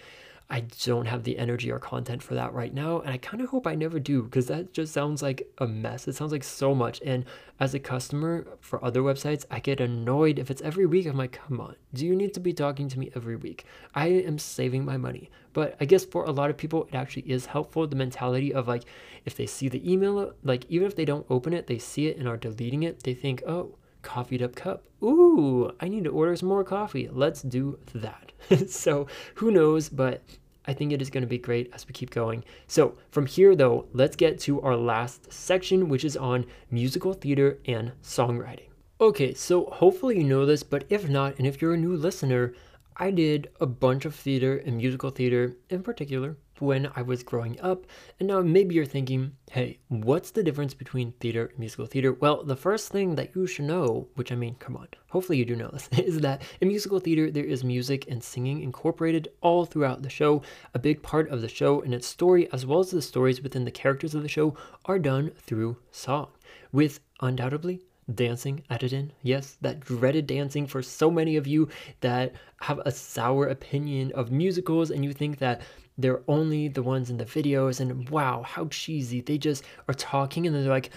[0.53, 3.01] I don't have the energy or content for that right now.
[3.01, 6.07] And I kind of hope I never do because that just sounds like a mess.
[6.07, 7.01] It sounds like so much.
[7.01, 7.25] And
[7.59, 11.07] as a customer for other websites, I get annoyed if it's every week.
[11.07, 13.65] I'm like, come on, do you need to be talking to me every week?
[13.95, 15.31] I am saving my money.
[15.55, 17.87] But I guess for a lot of people, it actually is helpful.
[17.87, 18.85] The mentality of like,
[19.25, 22.19] if they see the email, like even if they don't open it, they see it
[22.19, 24.85] and are deleting it, they think, oh, Coffeed Up Cup.
[25.03, 27.09] Ooh, I need to order some more coffee.
[27.11, 28.33] Let's do that.
[28.69, 30.23] so who knows, but
[30.67, 32.45] I think it is going to be great as we keep going.
[32.67, 37.59] So, from here though, let's get to our last section, which is on musical theater
[37.67, 38.69] and songwriting.
[39.01, 42.55] Okay, so hopefully you know this, but if not, and if you're a new listener,
[42.97, 47.61] I did a bunch of theater and musical theater in particular when I was growing
[47.61, 47.87] up.
[48.21, 52.13] And now maybe you're thinking, hey, what's the difference between theater and musical theater?
[52.13, 55.45] Well, the first thing that you should know, which I mean, come on, hopefully you
[55.45, 59.65] do know this, is that in musical theater, there is music and singing incorporated all
[59.65, 60.43] throughout the show.
[60.73, 63.65] A big part of the show and its story, as well as the stories within
[63.65, 66.29] the characters of the show, are done through song,
[66.71, 67.83] with undoubtedly
[68.15, 69.13] dancing added in.
[69.23, 71.69] Yes, that dreaded dancing for so many of you
[72.01, 75.63] that have a sour opinion of musicals and you think that
[75.99, 79.21] they're only the ones in the videos and wow, how cheesy.
[79.21, 80.91] They just are talking and they're like,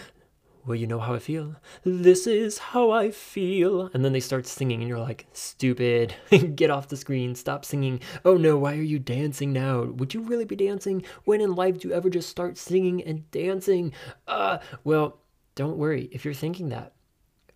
[0.65, 1.55] well, you know how I feel.
[1.83, 3.91] This is how I feel.
[3.93, 6.15] And then they start singing, and you're like, stupid.
[6.55, 7.35] Get off the screen.
[7.35, 7.99] Stop singing.
[8.23, 9.83] Oh no, why are you dancing now?
[9.83, 11.03] Would you really be dancing?
[11.25, 13.93] When in life do you ever just start singing and dancing?
[14.27, 15.19] Uh, well,
[15.53, 16.93] don't worry if you're thinking that.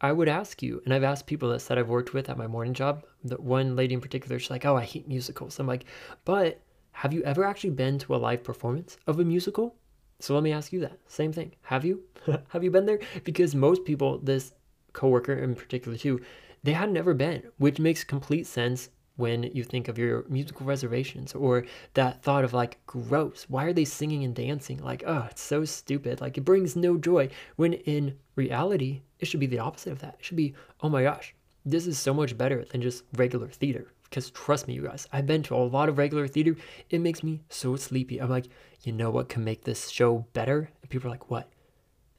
[0.02, 2.48] I would ask you, and I've asked people that said I've worked with at my
[2.48, 3.04] morning job.
[3.26, 5.86] That one lady in particular, she's like, "Oh, I hate musicals." I'm like,
[6.24, 6.62] "But
[7.00, 9.76] have you ever actually been to a live performance of a musical?"
[10.20, 11.54] So let me ask you that same thing.
[11.62, 12.04] Have you?
[12.50, 13.00] have you been there?
[13.24, 14.54] Because most people, this
[14.92, 16.20] coworker in particular too,
[16.64, 21.34] they had never been, which makes complete sense when you think of your musical reservations
[21.34, 25.42] or that thought of like gross why are they singing and dancing like oh it's
[25.42, 29.92] so stupid like it brings no joy when in reality it should be the opposite
[29.92, 31.36] of that it should be oh my gosh
[31.66, 35.26] this is so much better than just regular theater because trust me you guys i've
[35.26, 36.56] been to a lot of regular theater
[36.90, 38.48] it makes me so sleepy i'm like
[38.84, 41.52] you know what can make this show better and people are like what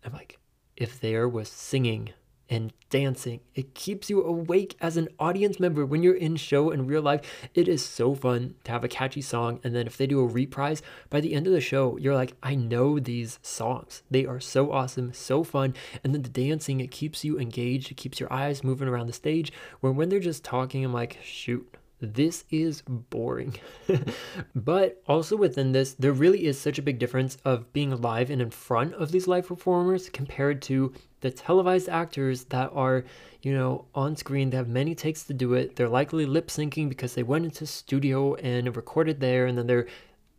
[0.04, 0.38] i'm like
[0.76, 2.10] if there was singing
[2.50, 3.40] and dancing.
[3.54, 7.48] It keeps you awake as an audience member when you're in show in real life.
[7.54, 10.26] It is so fun to have a catchy song and then if they do a
[10.26, 14.02] reprise by the end of the show, you're like, I know these songs.
[14.10, 15.74] They are so awesome, so fun.
[16.02, 19.12] And then the dancing, it keeps you engaged, it keeps your eyes moving around the
[19.12, 19.52] stage.
[19.78, 23.54] Where when they're just talking, I'm like, shoot, this is boring.
[24.54, 28.40] but also within this, there really is such a big difference of being live and
[28.40, 33.04] in front of these live performers compared to the televised actors that are,
[33.42, 34.50] you know, on screen.
[34.50, 35.76] They have many takes to do it.
[35.76, 39.86] They're likely lip syncing because they went into studio and recorded there, and then they're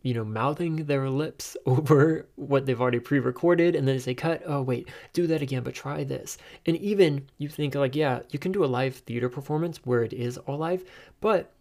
[0.02, 4.14] you know, mouthing their lips over what they've already pre recorded, and then as they
[4.14, 6.38] cut, oh, wait, do that again, but try this.
[6.66, 10.12] And even you think, like, yeah, you can do a live theater performance where it
[10.12, 10.84] is all live,
[11.20, 11.52] but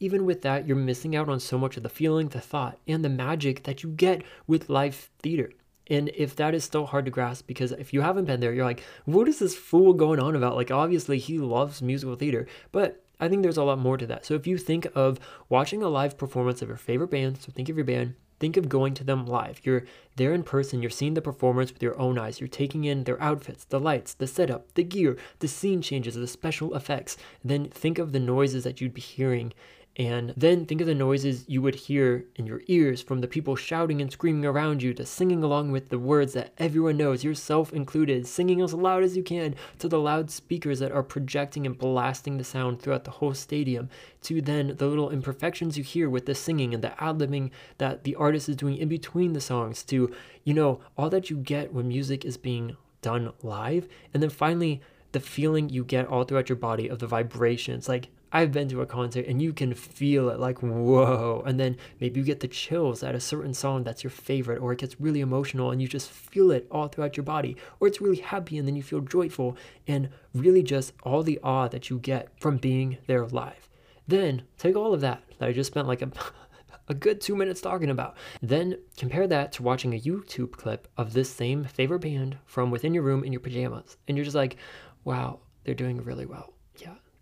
[0.00, 3.04] even with that, you're missing out on so much of the feeling, the thought, and
[3.04, 5.52] the magic that you get with live theater.
[5.88, 8.64] And if that is still hard to grasp, because if you haven't been there, you're
[8.64, 10.56] like, what is this fool going on about?
[10.56, 12.46] Like, obviously, he loves musical theater.
[12.72, 14.26] But I think there's a lot more to that.
[14.26, 17.68] So if you think of watching a live performance of your favorite band, so think
[17.68, 19.60] of your band, think of going to them live.
[19.62, 19.84] You're
[20.16, 23.22] there in person, you're seeing the performance with your own eyes, you're taking in their
[23.22, 27.16] outfits, the lights, the setup, the gear, the scene changes, the special effects.
[27.44, 29.52] Then think of the noises that you'd be hearing
[29.96, 33.56] and then think of the noises you would hear in your ears from the people
[33.56, 37.74] shouting and screaming around you to singing along with the words that everyone knows, yourself
[37.74, 42.38] included, singing as loud as you can to the loudspeakers that are projecting and blasting
[42.38, 43.90] the sound throughout the whole stadium,
[44.22, 48.04] to then the little imperfections you hear with the singing and the ad libbing that
[48.04, 50.10] the artist is doing in between the songs, to,
[50.42, 53.86] you know, all that you get when music is being done live.
[54.14, 54.80] And then finally,
[55.10, 57.90] the feeling you get all throughout your body of the vibrations.
[57.90, 61.42] Like, I've been to a concert and you can feel it like, whoa.
[61.46, 64.72] And then maybe you get the chills at a certain song that's your favorite, or
[64.72, 68.00] it gets really emotional and you just feel it all throughout your body, or it's
[68.00, 69.56] really happy and then you feel joyful,
[69.86, 73.68] and really just all the awe that you get from being there live.
[74.08, 76.10] Then take all of that that I just spent like a
[76.88, 78.16] a good two minutes talking about.
[78.40, 82.94] Then compare that to watching a YouTube clip of this same favorite band from within
[82.94, 83.96] your room in your pajamas.
[84.08, 84.56] And you're just like,
[85.04, 86.51] wow, they're doing really well.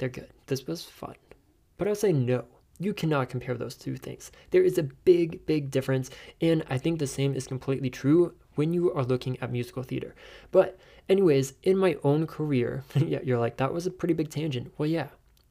[0.01, 0.31] They're good.
[0.47, 1.15] This was fun.
[1.77, 2.47] But I would say no.
[2.79, 4.33] You cannot compare those two things.
[4.51, 6.09] There is a big, big difference,
[6.41, 10.15] and I think the same is completely true when you are looking at musical theater.
[10.53, 10.79] But,
[11.11, 14.73] anyways, in my own career, yeah, you're like, that was a pretty big tangent.
[14.79, 15.09] Well, yeah,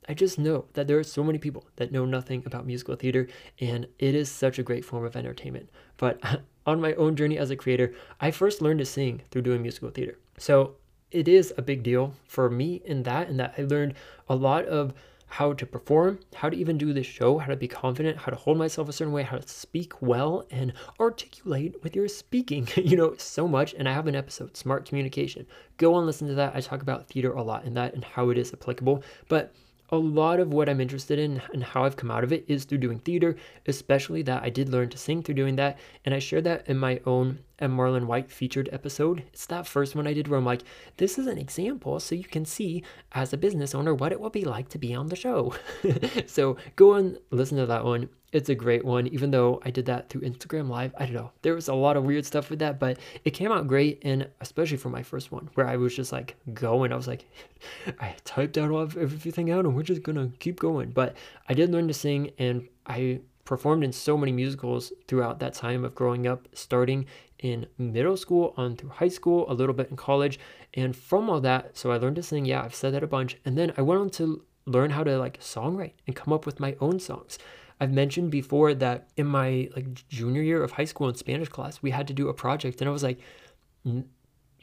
[0.08, 3.28] I just know that there are so many people that know nothing about musical theater,
[3.60, 5.70] and it is such a great form of entertainment.
[5.98, 6.20] But
[6.66, 9.92] on my own journey as a creator, I first learned to sing through doing musical
[9.92, 10.18] theater.
[10.40, 10.78] So
[11.12, 13.96] it is a big deal for me in that, in that I learned
[14.28, 14.94] a lot of
[15.30, 18.36] how to perform, how to even do this show, how to be confident, how to
[18.36, 22.98] hold myself a certain way, how to speak well and articulate with your speaking, you
[22.98, 23.74] know, so much.
[23.76, 25.46] And I have an episode, Smart Communication.
[25.78, 26.56] Go and listen to that.
[26.56, 29.04] I talk about theater a lot in that and how it is applicable.
[29.28, 29.54] But
[29.92, 32.66] a lot of what I'm interested in and how I've come out of it is
[32.66, 33.36] through doing theater,
[33.66, 35.80] especially that I did learn to sing through doing that.
[36.06, 37.76] And I shared that in my own M.
[37.76, 39.24] Marlon White featured episode.
[39.34, 40.64] It's that first one I did where I'm like,
[40.98, 42.84] this is an example so you can see
[43.14, 45.56] as a business owner what it will be like to be on the show.
[46.28, 48.10] so go and listen to that one.
[48.32, 50.94] It's a great one, even though I did that through Instagram Live.
[50.98, 51.32] I don't know.
[51.42, 54.00] There was a lot of weird stuff with that, but it came out great.
[54.04, 57.26] And especially for my first one, where I was just like going, I was like,
[58.00, 60.92] I typed out all of everything out and we're just gonna keep going.
[60.92, 61.18] But
[61.48, 65.84] I did learn to sing and I performed in so many musicals throughout that time
[65.84, 67.08] of growing up, starting
[67.40, 70.40] in middle school on through high school, a little bit in college.
[70.76, 72.46] And from all that, so I learned to sing.
[72.46, 73.38] Yeah, I've said that a bunch.
[73.44, 76.60] And then I went on to learn how to like songwrite and come up with
[76.60, 77.40] my own songs.
[77.80, 81.82] I've mentioned before that in my like junior year of high school in Spanish class,
[81.82, 83.20] we had to do a project, and I was like,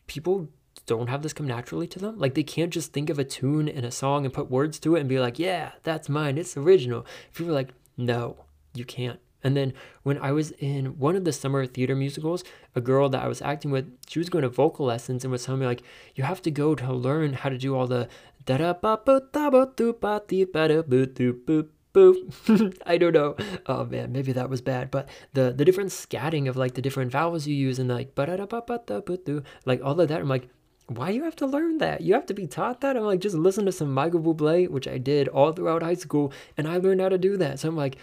[0.07, 0.49] people
[0.85, 2.19] don't have this come naturally to them.
[2.19, 4.95] Like they can't just think of a tune and a song and put words to
[4.95, 6.37] it and be like, yeah, that's mine.
[6.37, 7.07] It's original.
[7.33, 8.45] People are like, no,
[8.75, 9.19] you can't.
[9.43, 12.43] And then when I was in one of the summer theater musicals,
[12.75, 15.45] a girl that I was acting with, she was going to vocal lessons and was
[15.45, 15.83] telling me like,
[16.15, 18.09] you have to go to learn how to do all the
[18.45, 22.77] da da ba ba da ba do ba dee ba da boo doo boop boop.
[22.87, 23.37] I don't know.
[23.67, 24.91] Oh man, maybe that was bad.
[24.91, 29.43] But the the different scatting of like the different vowels you use and like boo
[29.65, 30.21] like all of that.
[30.21, 30.49] I'm like,
[30.89, 32.01] why you have to learn that?
[32.03, 32.97] You have to be taught that?
[32.97, 36.33] I'm like, just listen to some Michael Bublé, which I did all throughout high school,
[36.57, 37.59] and I learned how to do that.
[37.59, 37.97] So I'm like,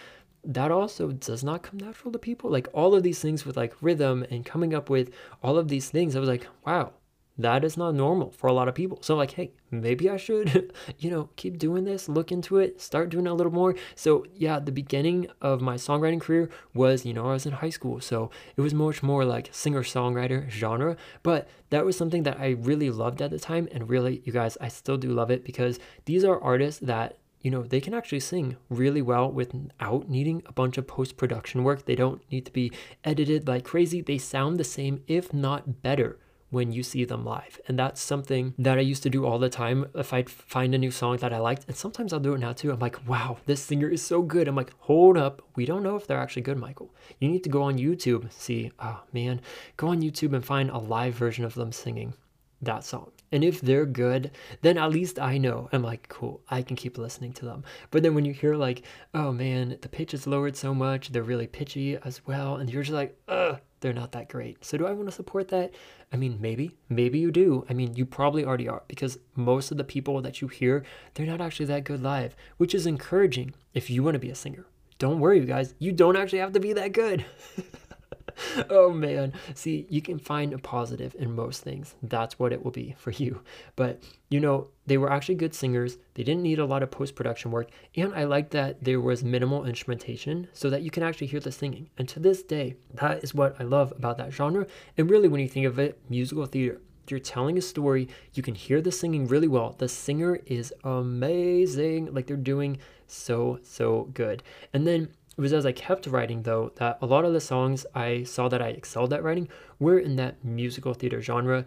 [0.43, 2.49] that also does not come natural to people.
[2.49, 5.89] Like all of these things with like rhythm and coming up with all of these
[5.89, 6.91] things, I was like, wow,
[7.37, 8.99] that is not normal for a lot of people.
[9.01, 13.09] So, like, hey, maybe I should, you know, keep doing this, look into it, start
[13.09, 13.75] doing it a little more.
[13.95, 17.71] So, yeah, the beginning of my songwriting career was, you know, I was in high
[17.71, 17.99] school.
[17.99, 20.95] So it was much more like singer songwriter genre.
[21.23, 23.67] But that was something that I really loved at the time.
[23.71, 27.51] And really, you guys, I still do love it because these are artists that you
[27.51, 31.85] know, they can actually sing really well without needing a bunch of post production work.
[31.85, 32.71] They don't need to be
[33.03, 33.99] edited like crazy.
[33.99, 36.17] They sound the same, if not better,
[36.53, 37.59] when you see them live.
[37.67, 40.77] And that's something that I used to do all the time if I'd find a
[40.77, 41.65] new song that I liked.
[41.67, 42.71] And sometimes I'll do it now too.
[42.71, 44.47] I'm like, wow, this singer is so good.
[44.47, 45.41] I'm like, hold up.
[45.55, 46.93] We don't know if they're actually good, Michael.
[47.19, 49.41] You need to go on YouTube, see, oh man,
[49.77, 52.13] go on YouTube and find a live version of them singing
[52.61, 53.11] that song.
[53.33, 54.29] And if they're good,
[54.61, 55.67] then at least I know.
[55.73, 57.63] I'm like, cool, I can keep listening to them.
[57.89, 58.83] But then when you hear like,
[59.15, 62.83] oh man, the pitch is lowered so much, they're really pitchy as well, and you're
[62.83, 64.63] just like, ugh, they're not that great.
[64.63, 65.73] So do I want to support that?
[66.11, 67.65] I mean, maybe, maybe you do.
[67.67, 71.25] I mean, you probably already are because most of the people that you hear, they're
[71.25, 74.67] not actually that good live, which is encouraging if you want to be a singer.
[74.99, 77.25] Don't worry, you guys, you don't actually have to be that good.
[78.69, 79.33] oh man.
[79.53, 81.95] See, you can find a positive in most things.
[82.03, 83.41] That's what it will be for you.
[83.75, 85.97] But, you know, they were actually good singers.
[86.13, 87.69] They didn't need a lot of post production work.
[87.95, 91.51] And I like that there was minimal instrumentation so that you can actually hear the
[91.51, 91.89] singing.
[91.97, 94.67] And to this day, that is what I love about that genre.
[94.97, 96.81] And really, when you think of it, musical theater.
[97.09, 98.07] You're telling a story.
[98.33, 99.75] You can hear the singing really well.
[99.77, 102.13] The singer is amazing.
[102.13, 104.41] Like they're doing so, so good.
[104.73, 107.85] And then it was as I kept writing, though, that a lot of the songs
[107.95, 111.65] I saw that I excelled at writing were in that musical theater genre.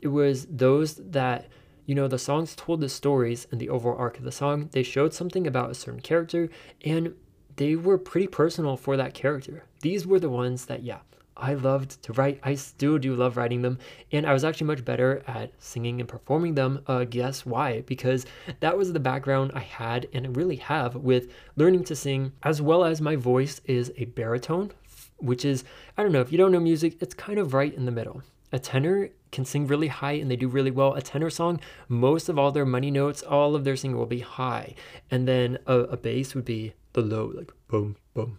[0.00, 1.48] It was those that,
[1.84, 4.70] you know, the songs told the stories and the overall arc of the song.
[4.72, 6.48] They showed something about a certain character,
[6.84, 7.14] and
[7.56, 9.64] they were pretty personal for that character.
[9.82, 11.00] These were the ones that, yeah,
[11.36, 12.40] I loved to write.
[12.42, 13.78] I still do love writing them.
[14.10, 16.82] And I was actually much better at singing and performing them.
[16.86, 17.82] Uh, guess why?
[17.82, 18.26] Because
[18.60, 22.84] that was the background I had and really have with learning to sing, as well
[22.84, 24.72] as my voice is a baritone,
[25.18, 25.64] which is,
[25.96, 28.22] I don't know, if you don't know music, it's kind of right in the middle.
[28.52, 30.94] A tenor can sing really high and they do really well.
[30.94, 31.58] A tenor song,
[31.88, 34.74] most of all their money notes, all of their singing will be high.
[35.10, 38.38] And then a, a bass would be the low, like boom, boom,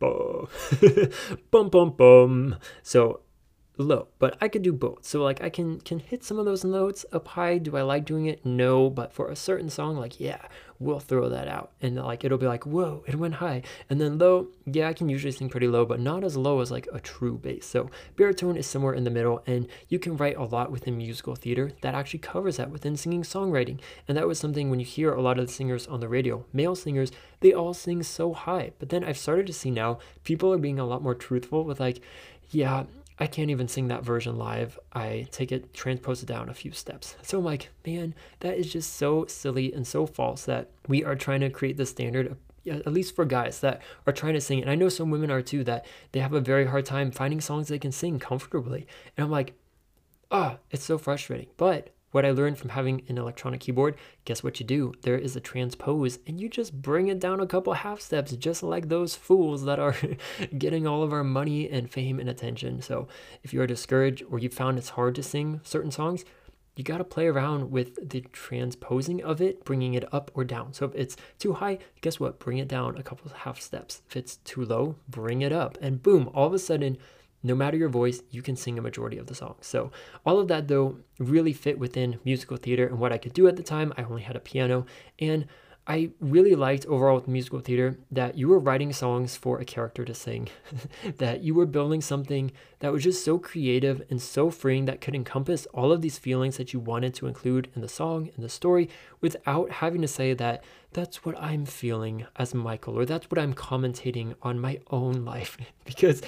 [0.00, 2.56] bum bum bum.
[2.82, 3.20] So
[3.80, 5.04] low, but I could do both.
[5.04, 7.58] So like I can can hit some of those notes up high.
[7.58, 8.44] Do I like doing it?
[8.44, 10.40] No, but for a certain song, like yeah,
[10.78, 14.18] we'll throw that out, and like it'll be like whoa, it went high, and then
[14.18, 14.48] low.
[14.66, 17.38] Yeah, I can usually sing pretty low, but not as low as like a true
[17.38, 17.66] bass.
[17.66, 21.34] So baritone is somewhere in the middle, and you can write a lot within musical
[21.34, 25.12] theater that actually covers that within singing songwriting, and that was something when you hear
[25.12, 27.10] a lot of the singers on the radio, male singers,
[27.40, 28.72] they all sing so high.
[28.78, 31.80] But then I've started to see now people are being a lot more truthful with
[31.80, 32.00] like
[32.52, 32.84] yeah,
[33.20, 34.78] I can't even sing that version live.
[34.94, 37.16] I take it, transpose it down a few steps.
[37.22, 41.14] So I'm like, man, that is just so silly and so false that we are
[41.14, 44.60] trying to create the standard at least for guys that are trying to sing.
[44.60, 47.40] And I know some women are too, that they have a very hard time finding
[47.40, 48.86] songs they can sing comfortably.
[49.16, 49.54] And I'm like,
[50.30, 51.48] ah, oh, it's so frustrating.
[51.56, 54.92] But what I learned from having an electronic keyboard, guess what you do?
[55.02, 58.62] There is a transpose, and you just bring it down a couple half steps, just
[58.62, 59.96] like those fools that are
[60.58, 62.82] getting all of our money and fame and attention.
[62.82, 63.08] So
[63.42, 66.24] if you are discouraged or you found it's hard to sing certain songs,
[66.76, 70.72] you got to play around with the transposing of it, bringing it up or down.
[70.72, 72.38] So if it's too high, guess what?
[72.38, 74.02] Bring it down a couple half steps.
[74.08, 75.76] If it's too low, bring it up.
[75.82, 76.96] And boom, all of a sudden,
[77.42, 79.66] no matter your voice, you can sing a majority of the songs.
[79.66, 79.90] So,
[80.24, 83.56] all of that though really fit within musical theater and what I could do at
[83.56, 83.92] the time.
[83.96, 84.86] I only had a piano,
[85.18, 85.46] and
[85.86, 90.04] I really liked overall with musical theater that you were writing songs for a character
[90.04, 90.48] to sing,
[91.18, 95.14] that you were building something that was just so creative and so freeing that could
[95.14, 98.48] encompass all of these feelings that you wanted to include in the song and the
[98.48, 98.88] story
[99.20, 100.62] without having to say that
[100.92, 105.56] that's what I'm feeling as Michael, or that's what I'm commentating on my own life.
[105.84, 106.22] because,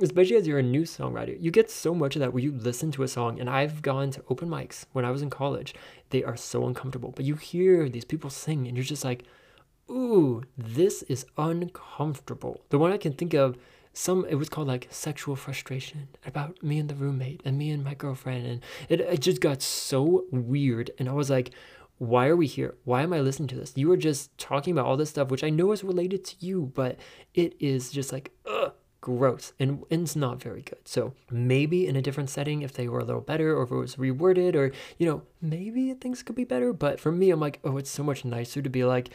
[0.00, 2.90] especially as you're a new songwriter, you get so much of that where you listen
[2.92, 3.40] to a song.
[3.40, 5.74] And I've gone to open mics when I was in college,
[6.10, 7.12] they are so uncomfortable.
[7.14, 9.24] But you hear these people sing, and you're just like,
[9.90, 12.64] ooh, this is uncomfortable.
[12.70, 13.56] The one I can think of,
[13.96, 17.82] some it was called like sexual frustration about me and the roommate and me and
[17.82, 18.60] my girlfriend and
[18.90, 21.50] it, it just got so weird and i was like
[21.98, 22.74] why are we here?
[22.84, 23.72] Why am I listening to this?
[23.76, 26.72] You were just talking about all this stuff, which I know is related to you,
[26.74, 26.98] but
[27.34, 29.52] it is just like, ugh, gross.
[29.58, 30.80] And, and it's not very good.
[30.84, 33.76] So maybe in a different setting, if they were a little better or if it
[33.76, 36.72] was reworded or, you know, maybe things could be better.
[36.72, 39.10] But for me, I'm like, oh, it's so much nicer to be like,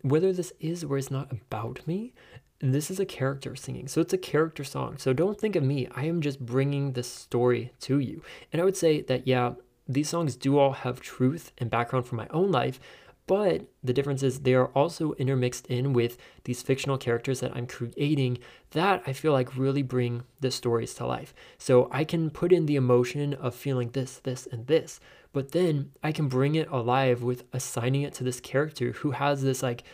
[0.00, 2.14] whether this is or is not about me,
[2.60, 3.88] this is a character singing.
[3.88, 4.96] So it's a character song.
[4.96, 5.88] So don't think of me.
[5.94, 8.22] I am just bringing this story to you.
[8.52, 9.54] And I would say that, yeah,
[9.94, 12.78] these songs do all have truth and background from my own life,
[13.26, 17.66] but the difference is they are also intermixed in with these fictional characters that I'm
[17.66, 18.38] creating
[18.72, 21.32] that I feel like really bring the stories to life.
[21.56, 24.98] So I can put in the emotion of feeling this, this, and this,
[25.32, 29.42] but then I can bring it alive with assigning it to this character who has
[29.42, 29.84] this like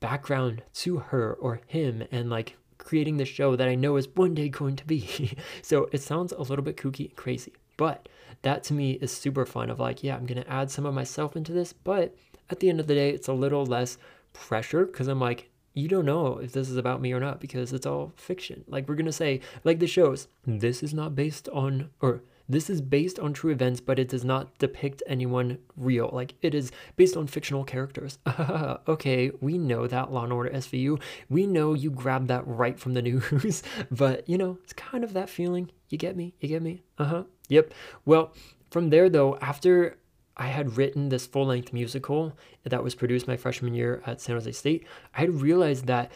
[0.00, 4.34] background to her or him and like creating the show that I know is one
[4.34, 5.36] day going to be.
[5.62, 8.08] so it sounds a little bit kooky and crazy, but
[8.42, 10.94] that to me is super fun of like, yeah, I'm going to add some of
[10.94, 12.14] myself into this, but
[12.50, 13.98] at the end of the day, it's a little less
[14.32, 17.72] pressure because I'm like, you don't know if this is about me or not because
[17.72, 18.64] it's all fiction.
[18.68, 22.68] Like we're going to say, like the shows, this is not based on, or this
[22.68, 26.10] is based on true events, but it does not depict anyone real.
[26.12, 28.18] Like it is based on fictional characters.
[28.88, 31.00] okay, we know that Law and Order SVU.
[31.28, 35.12] We know you grabbed that right from the news, but you know, it's kind of
[35.14, 35.70] that feeling.
[35.88, 36.34] You get me?
[36.40, 36.82] You get me?
[36.98, 37.22] Uh huh.
[37.48, 37.72] Yep.
[38.04, 38.32] Well,
[38.70, 39.98] from there though, after
[40.36, 44.34] I had written this full length musical that was produced my freshman year at San
[44.34, 46.10] Jose State, I had realized that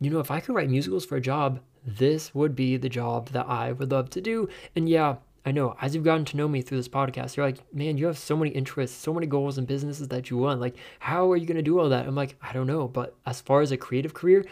[0.00, 3.28] you know, if I could write musicals for a job, this would be the job
[3.30, 4.48] that I would love to do.
[4.74, 7.58] And yeah, I know as you've gotten to know me through this podcast, you're like,
[7.74, 10.60] man, you have so many interests, so many goals and businesses that you want.
[10.60, 12.06] Like, how are you going to do all that?
[12.06, 12.88] I'm like, I don't know.
[12.88, 14.44] But as far as a creative career,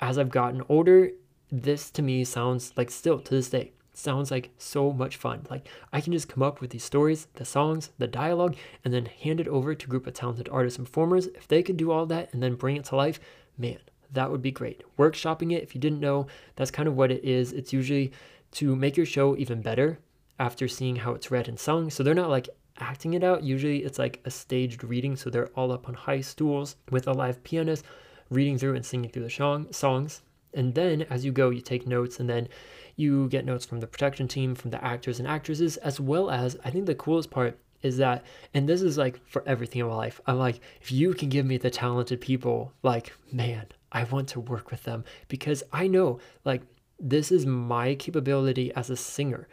[0.00, 1.10] as I've gotten older,
[1.50, 5.46] this to me sounds like still to this day sounds like so much fun.
[5.50, 9.06] Like I can just come up with these stories, the songs, the dialogue, and then
[9.06, 11.26] hand it over to a group of talented artists and performers.
[11.28, 13.20] If they could do all that and then bring it to life,
[13.56, 13.78] man,
[14.12, 14.82] that would be great.
[14.98, 16.26] Workshopping it, if you didn't know,
[16.56, 17.52] that's kind of what it is.
[17.52, 18.12] It's usually
[18.52, 19.98] to make your show even better
[20.38, 21.90] after seeing how it's read and sung.
[21.90, 23.42] So they're not like acting it out.
[23.42, 25.16] Usually it's like a staged reading.
[25.16, 27.84] So they're all up on high stools with a live pianist
[28.30, 30.22] reading through and singing through the song, songs.
[30.52, 32.48] And then as you go, you take notes and then
[32.96, 36.56] you get notes from the production team, from the actors and actresses, as well as
[36.64, 38.24] I think the coolest part is that,
[38.54, 41.44] and this is like for everything in my life, I'm like, if you can give
[41.44, 46.18] me the talented people, like, man, I want to work with them because I know
[46.44, 46.62] like
[46.98, 49.48] this is my capability as a singer.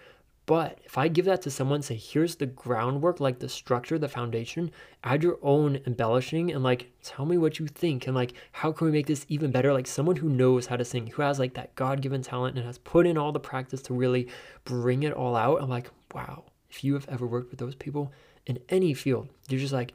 [0.45, 4.09] But if I give that to someone, say, here's the groundwork, like the structure, the
[4.09, 4.71] foundation,
[5.03, 8.85] add your own embellishing and like tell me what you think and like how can
[8.85, 9.71] we make this even better?
[9.71, 12.65] Like someone who knows how to sing, who has like that God given talent and
[12.65, 14.27] has put in all the practice to really
[14.65, 15.61] bring it all out.
[15.61, 18.11] I'm like, wow, if you have ever worked with those people
[18.47, 19.93] in any field, you're just like,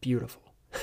[0.00, 0.42] beautiful.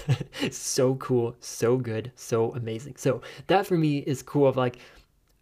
[0.51, 2.95] so cool, so good, so amazing.
[2.95, 4.77] So that for me is cool of like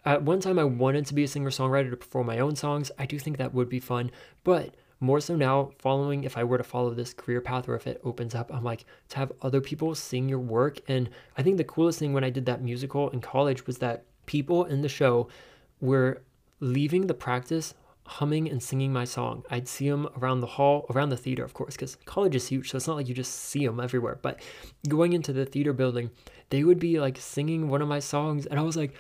[0.06, 2.92] at one time, I wanted to be a singer songwriter to perform my own songs.
[2.98, 4.12] I do think that would be fun,
[4.44, 7.88] but more so now, following if I were to follow this career path or if
[7.88, 10.80] it opens up, I'm like to have other people sing your work.
[10.90, 14.04] And I think the coolest thing when I did that musical in college was that
[14.26, 15.30] people in the show
[15.80, 16.22] were
[16.60, 17.74] leaving the practice
[18.06, 19.44] humming and singing my song.
[19.52, 22.72] I'd see them around the hall, around the theater, of course, because college is huge.
[22.72, 24.20] So it's not like you just see them everywhere.
[24.22, 24.42] But
[24.88, 26.10] going into the theater building,
[26.50, 28.48] they would be like singing one of my songs.
[28.48, 28.96] And I was like,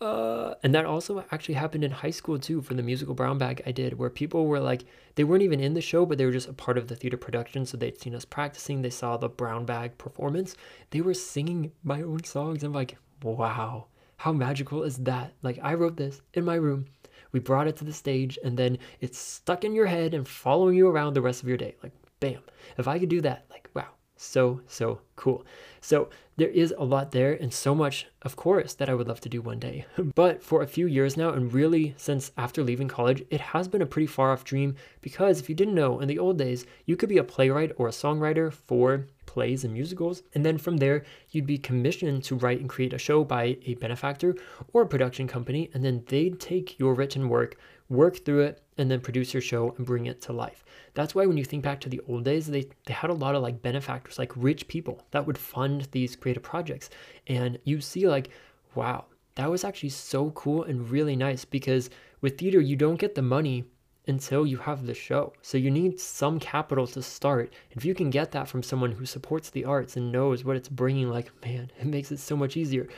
[0.00, 3.62] uh, and that also actually happened in high school too for the musical Brown Bag
[3.66, 4.84] I did, where people were like,
[5.16, 7.16] they weren't even in the show, but they were just a part of the theater
[7.16, 7.66] production.
[7.66, 10.54] So they'd seen us practicing, they saw the Brown Bag performance.
[10.90, 12.62] They were singing my own songs.
[12.62, 13.86] I'm like, wow,
[14.18, 15.32] how magical is that?
[15.42, 16.86] Like, I wrote this in my room,
[17.32, 20.76] we brought it to the stage, and then it's stuck in your head and following
[20.76, 21.76] you around the rest of your day.
[21.82, 22.42] Like, bam.
[22.78, 23.88] If I could do that, like, wow,
[24.18, 25.44] so, so cool.
[25.80, 29.20] So there is a lot there and so much, of course, that I would love
[29.20, 29.86] to do one day.
[30.14, 33.82] but for a few years now, and really since after leaving college, it has been
[33.82, 36.96] a pretty far off dream because if you didn't know, in the old days, you
[36.96, 40.22] could be a playwright or a songwriter for plays and musicals.
[40.34, 43.74] And then from there, you'd be commissioned to write and create a show by a
[43.74, 44.34] benefactor
[44.72, 45.70] or a production company.
[45.72, 47.56] And then they'd take your written work,
[47.88, 50.64] work through it, and then produce your show and bring it to life.
[50.94, 53.34] That's why when you think back to the old days, they, they had a lot
[53.34, 56.90] of like benefactors, like rich people that would fund these creative projects.
[57.26, 58.30] And you see, like,
[58.74, 63.14] wow, that was actually so cool and really nice because with theater, you don't get
[63.14, 63.64] the money
[64.06, 65.32] until you have the show.
[65.42, 67.52] So you need some capital to start.
[67.72, 70.68] If you can get that from someone who supports the arts and knows what it's
[70.68, 72.88] bringing, like, man, it makes it so much easier.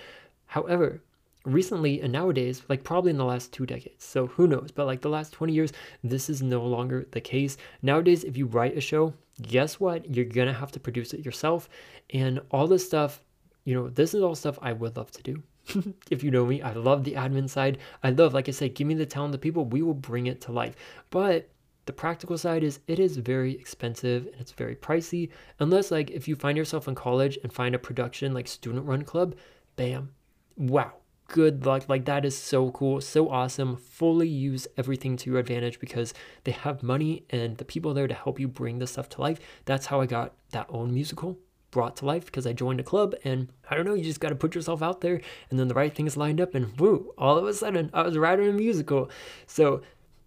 [0.46, 1.02] However,
[1.44, 5.00] recently and nowadays, like probably in the last two decades, so who knows, but like
[5.00, 5.72] the last 20 years,
[6.04, 7.56] this is no longer the case.
[7.82, 10.14] Nowadays, if you write a show, guess what?
[10.14, 11.68] You're gonna have to produce it yourself.
[12.12, 13.22] And all this stuff,
[13.64, 15.42] you know, this is all stuff I would love to do.
[16.10, 17.78] if you know me, I love the admin side.
[18.02, 20.40] I love, like I said, give me the talent, the people, we will bring it
[20.42, 20.74] to life.
[21.10, 21.48] But
[21.86, 25.30] the practical side is it is very expensive and it's very pricey.
[25.58, 29.02] Unless, like, if you find yourself in college and find a production like student run
[29.02, 29.34] club,
[29.76, 30.10] bam,
[30.56, 30.92] wow,
[31.30, 31.88] good luck.
[31.88, 33.76] Like that is so cool, so awesome.
[33.76, 36.12] Fully use everything to your advantage because
[36.44, 39.38] they have money and the people there to help you bring this stuff to life.
[39.64, 41.38] That's how I got that own musical
[41.70, 44.30] brought to life because I joined a club and I don't know, you just got
[44.30, 45.20] to put yourself out there
[45.50, 48.18] and then the right things lined up and woo, all of a sudden I was
[48.18, 49.08] writing a musical.
[49.46, 49.82] So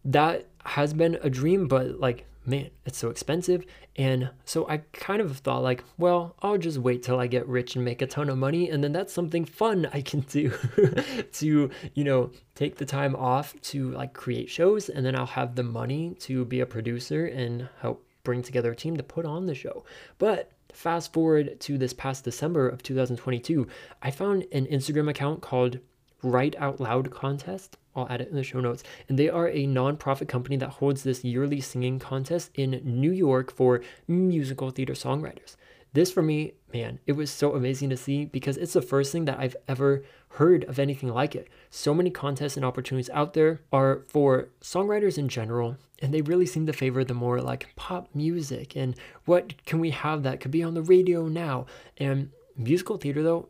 [0.05, 3.65] that has been a dream, but like man, it's so expensive.
[3.95, 7.75] And so I kind of thought, like, well, I'll just wait till I get rich
[7.75, 8.69] and make a ton of money.
[8.69, 10.51] And then that's something fun I can do
[11.33, 14.89] to, you know, take the time off to like create shows.
[14.89, 18.75] And then I'll have the money to be a producer and help bring together a
[18.75, 19.83] team to put on the show.
[20.17, 23.67] But fast forward to this past December of 2022,
[24.01, 25.79] I found an Instagram account called
[26.23, 27.77] Write Out Loud Contest.
[27.95, 28.83] I'll add it in the show notes.
[29.07, 33.51] And they are a nonprofit company that holds this yearly singing contest in New York
[33.51, 35.55] for musical theater songwriters.
[35.93, 39.25] This for me, man, it was so amazing to see because it's the first thing
[39.25, 41.47] that I've ever heard of anything like it.
[41.69, 46.47] So many contests and opportunities out there are for songwriters in general, and they really
[46.47, 48.95] seem to favor the more like pop music and
[49.25, 51.67] what can we have that could be on the radio now.
[51.97, 53.49] And musical theater, though,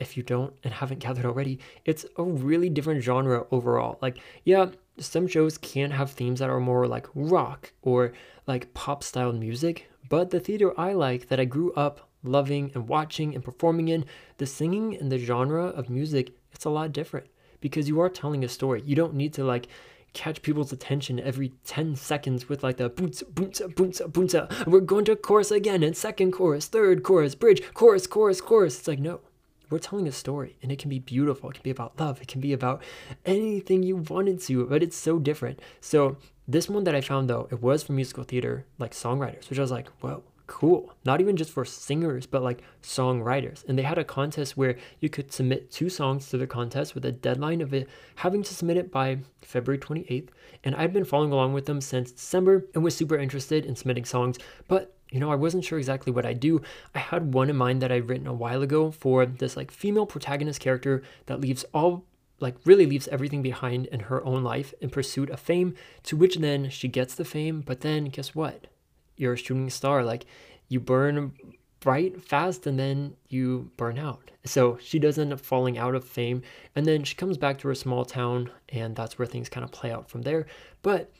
[0.00, 3.98] if you don't and haven't gathered already, it's a really different genre overall.
[4.00, 4.66] Like, yeah,
[4.98, 8.12] some shows can have themes that are more like rock or
[8.46, 12.88] like pop style music, but the theater I like that I grew up loving and
[12.88, 14.04] watching and performing in,
[14.38, 17.26] the singing and the genre of music, it's a lot different
[17.60, 18.82] because you are telling a story.
[18.84, 19.68] You don't need to like
[20.12, 24.66] catch people's attention every 10 seconds with like the boonsa, boonsa, boonsa, boonsa.
[24.66, 28.78] We're going to chorus again and second chorus, third chorus, bridge, chorus, chorus, chorus.
[28.78, 29.20] It's like, no,
[29.70, 31.50] we're telling a story and it can be beautiful.
[31.50, 32.20] It can be about love.
[32.20, 32.82] It can be about
[33.24, 35.60] anything you wanted to, but it's so different.
[35.80, 36.16] So
[36.46, 39.62] this one that I found though, it was for musical theater, like songwriters, which I
[39.62, 40.92] was like, whoa, cool.
[41.04, 43.64] Not even just for singers, but like songwriters.
[43.68, 47.04] And they had a contest where you could submit two songs to the contest with
[47.04, 50.30] a deadline of it having to submit it by February 28th.
[50.64, 54.04] And I've been following along with them since December and was super interested in submitting
[54.04, 54.38] songs.
[54.66, 56.62] But you know, I wasn't sure exactly what I'd do.
[56.94, 60.06] I had one in mind that I'd written a while ago for this like female
[60.06, 62.04] protagonist character that leaves all
[62.38, 66.36] like really leaves everything behind in her own life in pursuit of fame, to which
[66.36, 68.66] then she gets the fame, but then guess what?
[69.20, 70.02] you're a shooting star.
[70.02, 70.24] Like
[70.68, 71.32] you burn
[71.78, 74.30] bright fast and then you burn out.
[74.44, 76.42] So she does end up falling out of fame
[76.74, 79.70] and then she comes back to her small town and that's where things kind of
[79.70, 80.46] play out from there.
[80.82, 81.12] But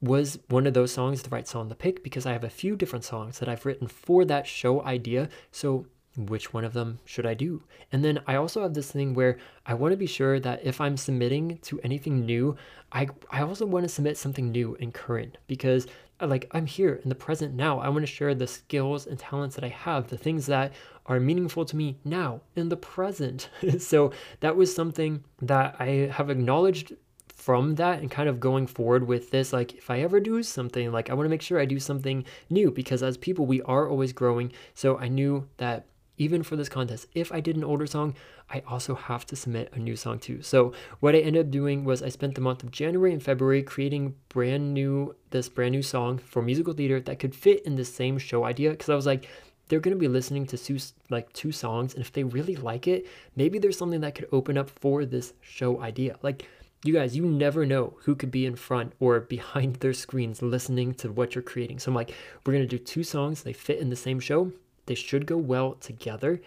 [0.00, 2.76] was one of those songs the right song to pick because I have a few
[2.76, 5.28] different songs that I've written for that show idea.
[5.50, 5.86] So
[6.16, 7.62] which one of them should I do?
[7.92, 10.80] And then I also have this thing where I want to be sure that if
[10.80, 12.56] I'm submitting to anything new,
[12.92, 15.86] I I also want to submit something new and current because
[16.20, 17.78] uh, like I'm here in the present now.
[17.78, 20.72] I want to share the skills and talents that I have, the things that
[21.06, 23.48] are meaningful to me now in the present.
[23.78, 26.94] so that was something that I have acknowledged
[27.38, 30.90] from that and kind of going forward with this like if i ever do something
[30.90, 33.88] like i want to make sure i do something new because as people we are
[33.88, 35.86] always growing so i knew that
[36.18, 38.14] even for this contest, if I did an older song,
[38.50, 40.42] I also have to submit a new song too.
[40.42, 43.62] So what I ended up doing was I spent the month of January and February
[43.62, 47.84] creating brand new this brand new song for musical theater that could fit in the
[47.84, 49.28] same show idea because I was like
[49.68, 50.78] they're going to be listening to two,
[51.10, 54.56] like two songs and if they really like it, maybe there's something that could open
[54.56, 56.16] up for this show idea.
[56.22, 56.48] Like
[56.84, 60.94] you guys, you never know who could be in front or behind their screens listening
[60.94, 61.78] to what you're creating.
[61.78, 62.14] So I'm like,
[62.44, 64.52] we're going to do two songs, they fit in the same show
[64.88, 66.42] they should go well together.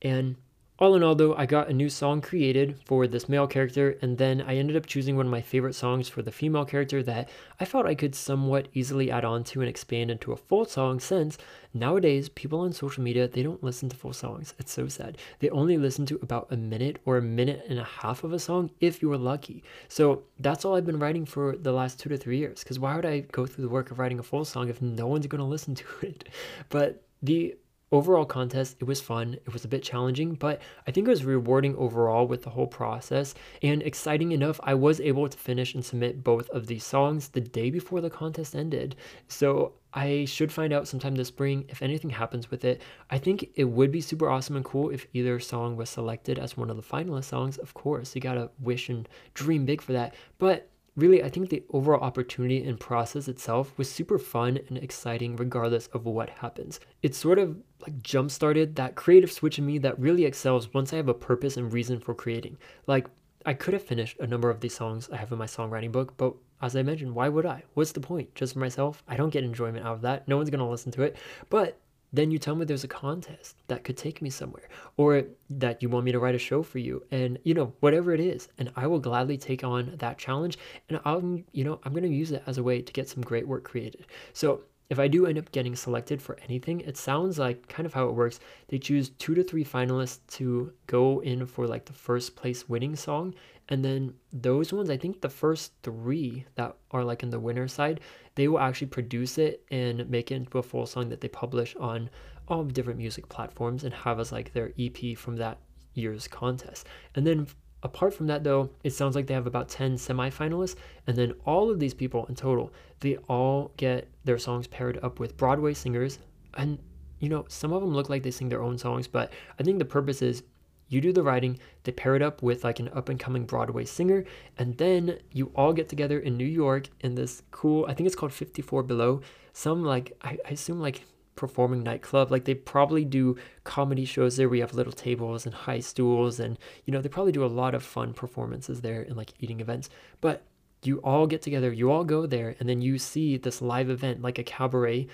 [0.00, 0.36] And
[0.78, 4.18] all in all, though, I got a new song created for this male character, and
[4.18, 7.30] then I ended up choosing one of my favorite songs for the female character that
[7.58, 11.00] I felt I could somewhat easily add on to and expand into a full song
[11.00, 11.38] since
[11.72, 14.52] nowadays people on social media they don't listen to full songs.
[14.58, 15.16] It's so sad.
[15.38, 18.38] They only listen to about a minute or a minute and a half of a
[18.38, 19.62] song if you're lucky.
[19.88, 22.62] So that's all I've been writing for the last two to three years.
[22.62, 25.06] Because why would I go through the work of writing a full song if no
[25.06, 26.28] one's gonna listen to it?
[26.68, 27.56] But the
[27.92, 29.34] overall contest, it was fun.
[29.34, 32.66] It was a bit challenging, but I think it was rewarding overall with the whole
[32.66, 33.34] process.
[33.62, 37.40] And exciting enough, I was able to finish and submit both of these songs the
[37.40, 38.96] day before the contest ended.
[39.28, 42.82] So I should find out sometime this spring if anything happens with it.
[43.08, 46.56] I think it would be super awesome and cool if either song was selected as
[46.56, 47.56] one of the finalist songs.
[47.56, 50.14] Of course, you gotta wish and dream big for that.
[50.38, 55.36] But really, I think the overall opportunity and process itself was super fun and exciting
[55.36, 56.80] regardless of what happens.
[57.02, 60.92] It sort of like jump started that creative switch in me that really excels once
[60.92, 62.56] I have a purpose and reason for creating.
[62.86, 63.06] Like,
[63.44, 66.16] I could have finished a number of these songs I have in my songwriting book,
[66.16, 67.62] but as I mentioned, why would I?
[67.74, 68.34] What's the point?
[68.34, 69.04] Just for myself?
[69.06, 70.26] I don't get enjoyment out of that.
[70.26, 71.16] No one's going to listen to it.
[71.48, 71.78] But
[72.16, 75.88] then you tell me there's a contest that could take me somewhere or that you
[75.88, 77.02] want me to write a show for you.
[77.10, 80.58] And you know whatever it is and i will gladly take on that challenge.
[80.88, 83.22] And i'm you know i'm going to use it as a way to get some
[83.22, 84.06] great work created.
[84.32, 87.94] So if I do end up getting selected for anything, it sounds like kind of
[87.94, 88.38] how it works.
[88.68, 92.94] They choose two to three finalists to go in for like the first place winning
[92.94, 93.34] song.
[93.68, 97.66] And then those ones, I think the first three that are like in the winner
[97.66, 98.00] side,
[98.36, 101.74] they will actually produce it and make it into a full song that they publish
[101.76, 102.08] on
[102.46, 105.58] all different music platforms and have as like their EP from that
[105.94, 106.86] year's contest.
[107.16, 107.48] And then
[107.82, 111.70] Apart from that, though, it sounds like they have about 10 semifinalists, and then all
[111.70, 116.18] of these people in total, they all get their songs paired up with Broadway singers.
[116.54, 116.78] And,
[117.20, 119.78] you know, some of them look like they sing their own songs, but I think
[119.78, 120.42] the purpose is
[120.88, 123.84] you do the writing, they pair it up with like an up and coming Broadway
[123.84, 124.24] singer,
[124.56, 128.16] and then you all get together in New York in this cool, I think it's
[128.16, 129.20] called 54 Below.
[129.52, 131.02] Some like, I, I assume like
[131.36, 132.30] performing nightclub.
[132.30, 134.48] Like they probably do comedy shows there.
[134.48, 137.74] We have little tables and high stools, and you know they probably do a lot
[137.74, 139.88] of fun performances there and like eating events.
[140.20, 140.42] But
[140.82, 144.22] you all get together, you all go there, and then you see this live event
[144.22, 145.06] like a cabaret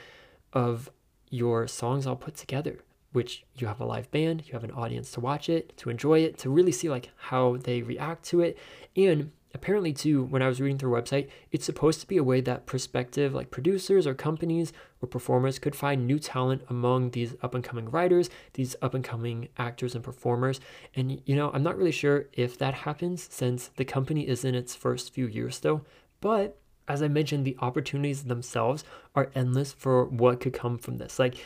[0.53, 0.91] of
[1.31, 2.79] your songs all put together.
[3.13, 6.21] which you have a live band, you have an audience to watch it, to enjoy
[6.21, 8.59] it, to really see like how they react to it.
[8.97, 12.25] And apparently too, when I was reading through the website, it's supposed to be a
[12.25, 17.35] way that prospective like producers or companies or performers could find new talent among these
[17.43, 20.61] up and coming writers, these up and coming actors and performers.
[20.95, 24.55] And you know, I'm not really sure if that happens since the company is in
[24.55, 25.85] its first few years still,
[26.21, 28.85] but as I mentioned, the opportunities themselves
[29.15, 31.19] are endless for what could come from this.
[31.19, 31.37] Like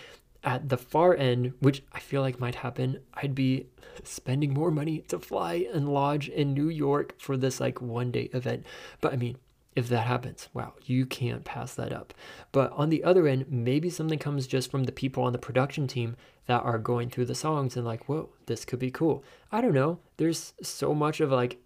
[0.47, 3.67] at the far end, which I feel like might happen, I'd be
[4.05, 8.31] spending more money to fly and lodge in New York for this like one day
[8.33, 8.65] event.
[9.01, 9.37] But I mean,
[9.75, 12.15] if that happens, wow, you can't pass that up.
[12.53, 15.87] But on the other end, maybe something comes just from the people on the production
[15.87, 16.17] team
[16.47, 19.23] that are going through the songs and like, whoa, this could be cool.
[19.53, 19.99] I don't know.
[20.17, 21.59] There's so much of like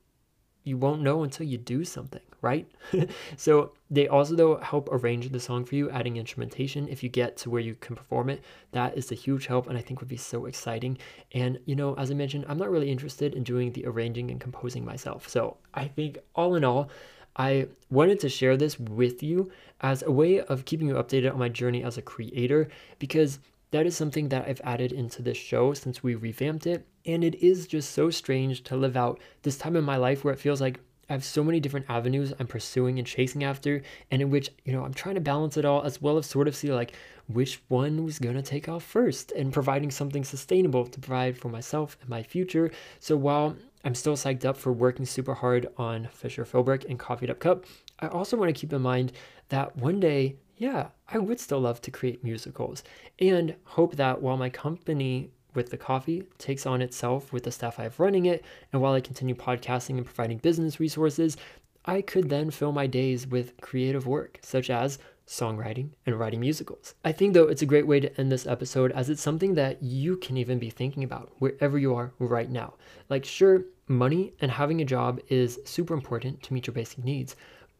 [0.64, 2.70] you won't know until you do something, right?
[3.36, 6.88] so they also though help arrange the song for you, adding instrumentation.
[6.88, 8.42] If you get to where you can perform it,
[8.72, 10.98] that is a huge help and I think would be so exciting.
[11.32, 14.40] And you know, as I mentioned, I'm not really interested in doing the arranging and
[14.40, 15.28] composing myself.
[15.28, 16.90] So I think all in all,
[17.36, 19.50] I wanted to share this with you
[19.80, 23.38] as a way of keeping you updated on my journey as a creator because
[23.70, 26.86] that is something that I've added into this show since we revamped it.
[27.06, 30.34] And it is just so strange to live out this time in my life where
[30.34, 33.82] it feels like I have so many different avenues I'm pursuing and chasing after,
[34.12, 36.46] and in which, you know, I'm trying to balance it all as well as sort
[36.46, 36.92] of see like
[37.26, 41.96] which one was gonna take off first and providing something sustainable to provide for myself
[42.00, 42.70] and my future.
[43.00, 47.30] So while I'm still psyched up for working super hard on Fisher Philbrick and Coffeed
[47.30, 47.64] Up Cup,
[47.98, 49.12] I also want to keep in mind
[49.48, 52.84] that one day yeah, I would still love to create musicals
[53.18, 57.78] and hope that while my company with the coffee takes on itself with the staff
[57.78, 61.36] I have running it, and while I continue podcasting and providing business resources,
[61.84, 66.94] I could then fill my days with creative work, such as songwriting and writing musicals.
[67.04, 69.82] I think, though, it's a great way to end this episode as it's something that
[69.82, 72.74] you can even be thinking about wherever you are right now.
[73.08, 77.36] Like, sure, money and having a job is super important to meet your basic needs,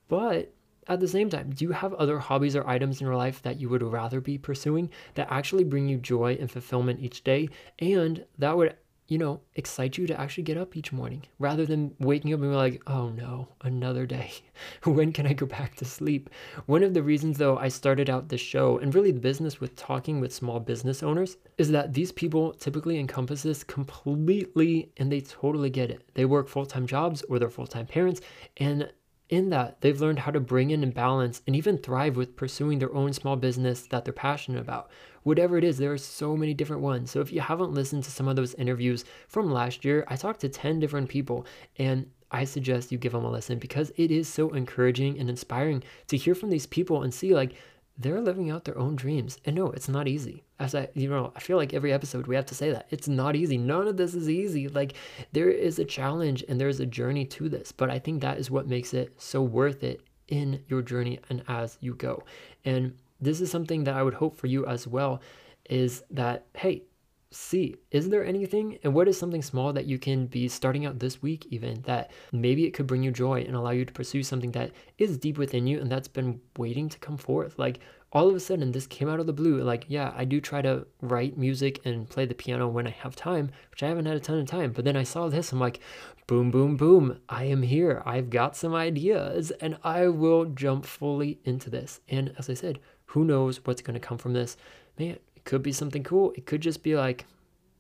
[0.08, 0.52] but
[0.90, 3.60] at the same time, do you have other hobbies or items in your life that
[3.60, 8.24] you would rather be pursuing that actually bring you joy and fulfillment each day and
[8.38, 8.74] that would,
[9.06, 12.50] you know, excite you to actually get up each morning rather than waking up and
[12.50, 14.32] be like, oh no, another day.
[14.84, 16.28] when can I go back to sleep?
[16.66, 19.76] One of the reasons, though, I started out this show and really the business with
[19.76, 25.20] talking with small business owners is that these people typically encompass this completely and they
[25.20, 26.02] totally get it.
[26.14, 28.20] They work full time jobs or they're full time parents
[28.56, 28.90] and
[29.30, 32.78] in that, they've learned how to bring in and balance and even thrive with pursuing
[32.78, 34.90] their own small business that they're passionate about.
[35.22, 37.10] Whatever it is, there are so many different ones.
[37.10, 40.40] So if you haven't listened to some of those interviews from last year, I talked
[40.40, 41.46] to 10 different people
[41.78, 45.82] and I suggest you give them a listen because it is so encouraging and inspiring
[46.08, 47.54] to hear from these people and see like
[47.98, 49.38] they're living out their own dreams.
[49.44, 50.44] And no, it's not easy.
[50.60, 53.08] As I, you know, I feel like every episode we have to say that it's
[53.08, 53.58] not easy.
[53.58, 54.68] None of this is easy.
[54.68, 54.92] Like
[55.32, 57.72] there is a challenge and there's a journey to this.
[57.72, 61.42] But I think that is what makes it so worth it in your journey and
[61.48, 62.22] as you go.
[62.64, 65.20] And this is something that I would hope for you as well
[65.68, 66.84] is that, hey,
[67.32, 70.98] see is there anything and what is something small that you can be starting out
[70.98, 74.20] this week even that maybe it could bring you joy and allow you to pursue
[74.20, 77.78] something that is deep within you and that's been waiting to come forth like
[78.12, 80.60] all of a sudden this came out of the blue like yeah i do try
[80.60, 84.16] to write music and play the piano when i have time which i haven't had
[84.16, 85.80] a ton of time but then i saw this i'm like
[86.26, 91.38] boom boom boom i am here i've got some ideas and i will jump fully
[91.44, 94.56] into this and as i said who knows what's going to come from this
[94.98, 96.34] man it could be something cool.
[96.36, 97.24] It could just be like,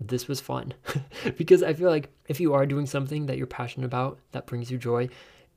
[0.00, 0.72] this was fun.
[1.36, 4.70] because I feel like if you are doing something that you're passionate about, that brings
[4.70, 5.10] you joy,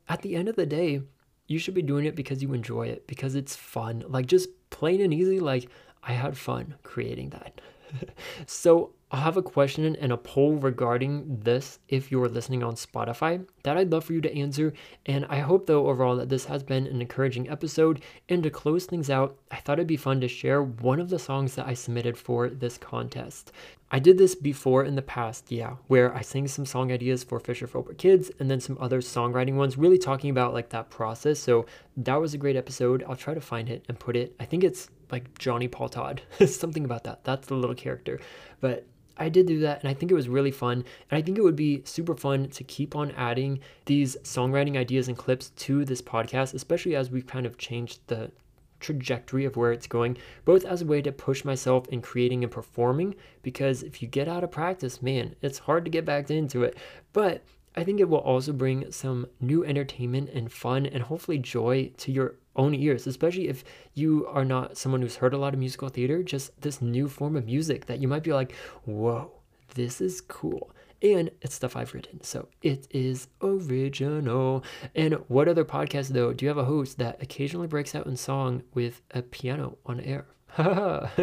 [0.10, 1.02] at the end of the day,
[1.48, 4.04] you should be doing it because you enjoy it, because it's fun.
[4.06, 4.50] Like just
[4.84, 5.70] plain and easy, like
[6.04, 7.62] I had fun creating that.
[8.46, 13.46] so I'll have a question and a poll regarding this if you're listening on Spotify
[13.62, 14.74] that I'd love for you to answer.
[15.06, 18.02] And I hope, though, overall, that this has been an encouraging episode.
[18.28, 21.20] And to close things out, I thought it'd be fun to share one of the
[21.20, 23.52] songs that I submitted for this contest.
[23.92, 27.40] I did this before in the past, yeah, where I sang some song ideas for
[27.40, 31.40] Fisher Philbrick Kids and then some other songwriting ones, really talking about like that process.
[31.40, 33.04] So that was a great episode.
[33.08, 34.36] I'll try to find it and put it.
[34.40, 37.24] I think it's like Johnny Paul Todd, something about that.
[37.24, 38.20] That's the little character.
[38.60, 38.88] But
[39.18, 40.84] I did do that and I think it was really fun.
[41.10, 45.08] And I think it would be super fun to keep on adding these songwriting ideas
[45.08, 48.32] and clips to this podcast, especially as we've kind of changed the
[48.80, 52.52] trajectory of where it's going, both as a way to push myself in creating and
[52.52, 53.16] performing.
[53.42, 56.78] Because if you get out of practice, man, it's hard to get back into it.
[57.14, 57.44] But
[57.76, 62.12] I think it will also bring some new entertainment and fun and hopefully joy to
[62.12, 65.90] your own ears, especially if you are not someone who's heard a lot of musical
[65.90, 68.54] theater, just this new form of music that you might be like,
[68.86, 69.32] whoa,
[69.76, 70.72] this is cool.
[71.02, 72.24] And it's stuff I've written.
[72.24, 74.64] So it is original.
[74.96, 78.16] And what other podcast, though, do you have a host that occasionally breaks out in
[78.16, 80.26] song with a piano on air?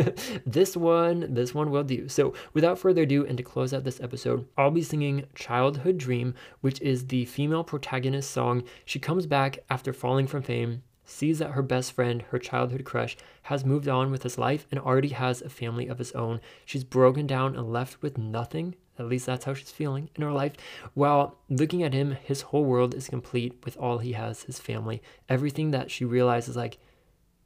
[0.44, 2.08] this one, this one will do.
[2.08, 6.34] So, without further ado, and to close out this episode, I'll be singing Childhood Dream,
[6.62, 8.64] which is the female protagonist song.
[8.84, 13.16] She comes back after falling from fame, sees that her best friend, her childhood crush,
[13.42, 16.40] has moved on with his life and already has a family of his own.
[16.64, 18.76] She's broken down and left with nothing.
[18.98, 20.52] At least that's how she's feeling in her life.
[20.94, 25.02] While looking at him, his whole world is complete with all he has, his family.
[25.28, 26.78] Everything that she realizes, like,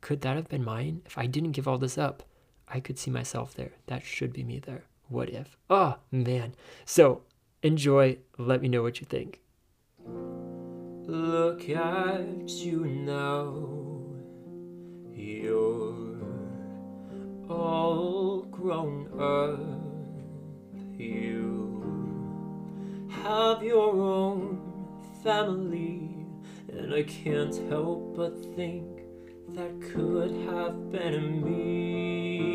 [0.00, 1.02] could that have been mine?
[1.06, 2.22] If I didn't give all this up,
[2.68, 3.72] I could see myself there.
[3.86, 4.84] That should be me there.
[5.08, 5.56] What if?
[5.70, 6.54] Oh, man.
[6.84, 7.22] So
[7.62, 8.18] enjoy.
[8.36, 9.40] Let me know what you think.
[11.06, 13.52] Look at you now.
[15.12, 16.16] You're
[17.46, 19.60] all grown up.
[20.98, 21.84] You
[23.10, 24.58] have your own
[25.22, 26.26] family,
[26.72, 29.02] and I can't help but think
[29.50, 32.54] that could have been me.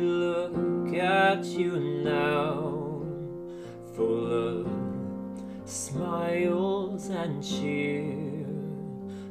[0.00, 3.04] Look at you now,
[3.94, 4.67] full of
[5.78, 8.44] smiles and cheer.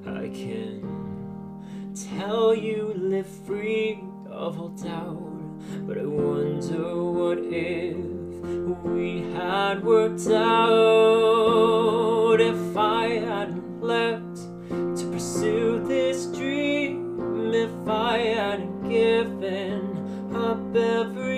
[0.05, 7.97] I can tell you live free of all doubt, but I wonder what if
[8.85, 10.39] we had worked out
[12.39, 14.37] if I hadn't left
[14.69, 21.36] to pursue this dream if I had given up everything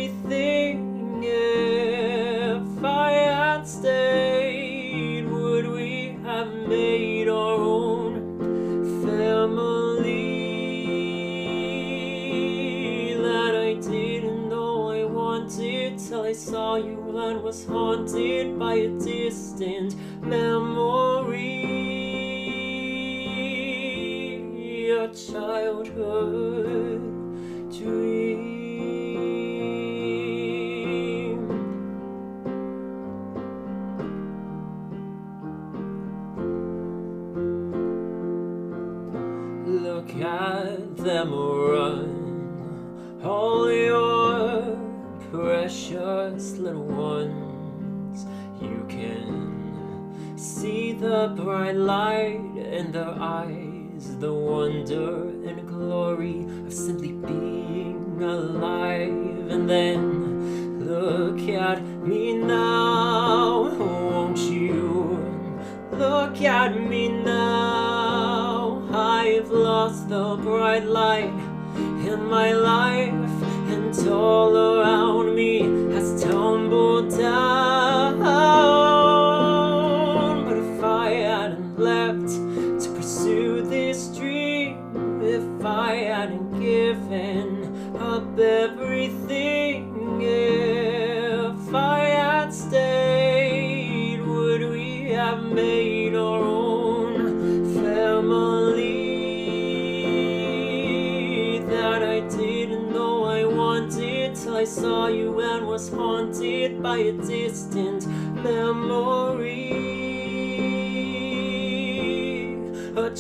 [17.49, 21.65] was haunted by a distant memory
[24.91, 27.01] a childhood
[27.71, 28.99] dream.
[39.65, 41.58] Look at them run,
[51.35, 55.18] bright light in their eyes the wonder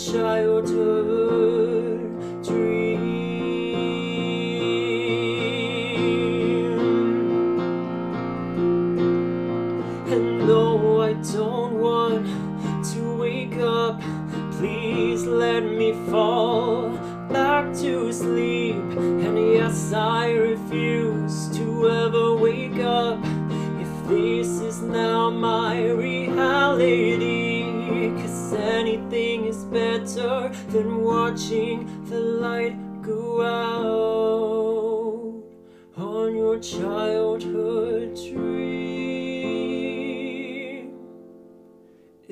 [0.05, 1.08] childhood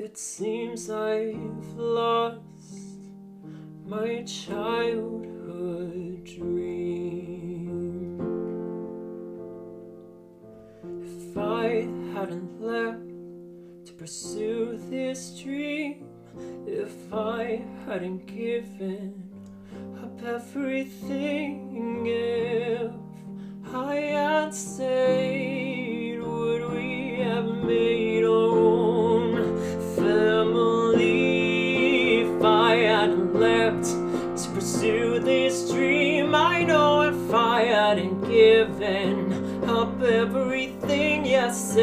[0.08, 2.40] It seems I've lost
[3.86, 8.18] my childhood dream.
[11.04, 16.06] If I hadn't left to pursue this dream
[16.66, 19.30] if I hadn't given
[20.02, 28.17] up everything if I had stayed would we have made
[38.58, 41.78] given up everything, yes,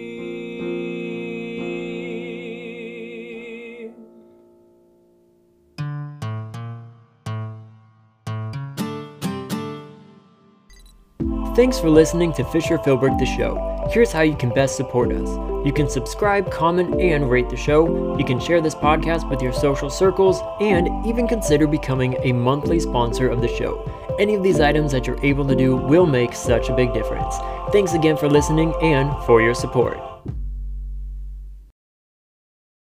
[11.56, 13.81] Thanks for listening to Fisher Philbrick the Show.
[13.92, 15.28] Here's how you can best support us.
[15.66, 18.18] You can subscribe, comment, and rate the show.
[18.18, 22.80] You can share this podcast with your social circles, and even consider becoming a monthly
[22.80, 23.84] sponsor of the show.
[24.18, 27.36] Any of these items that you're able to do will make such a big difference.
[27.74, 30.00] Thanks again for listening and for your support.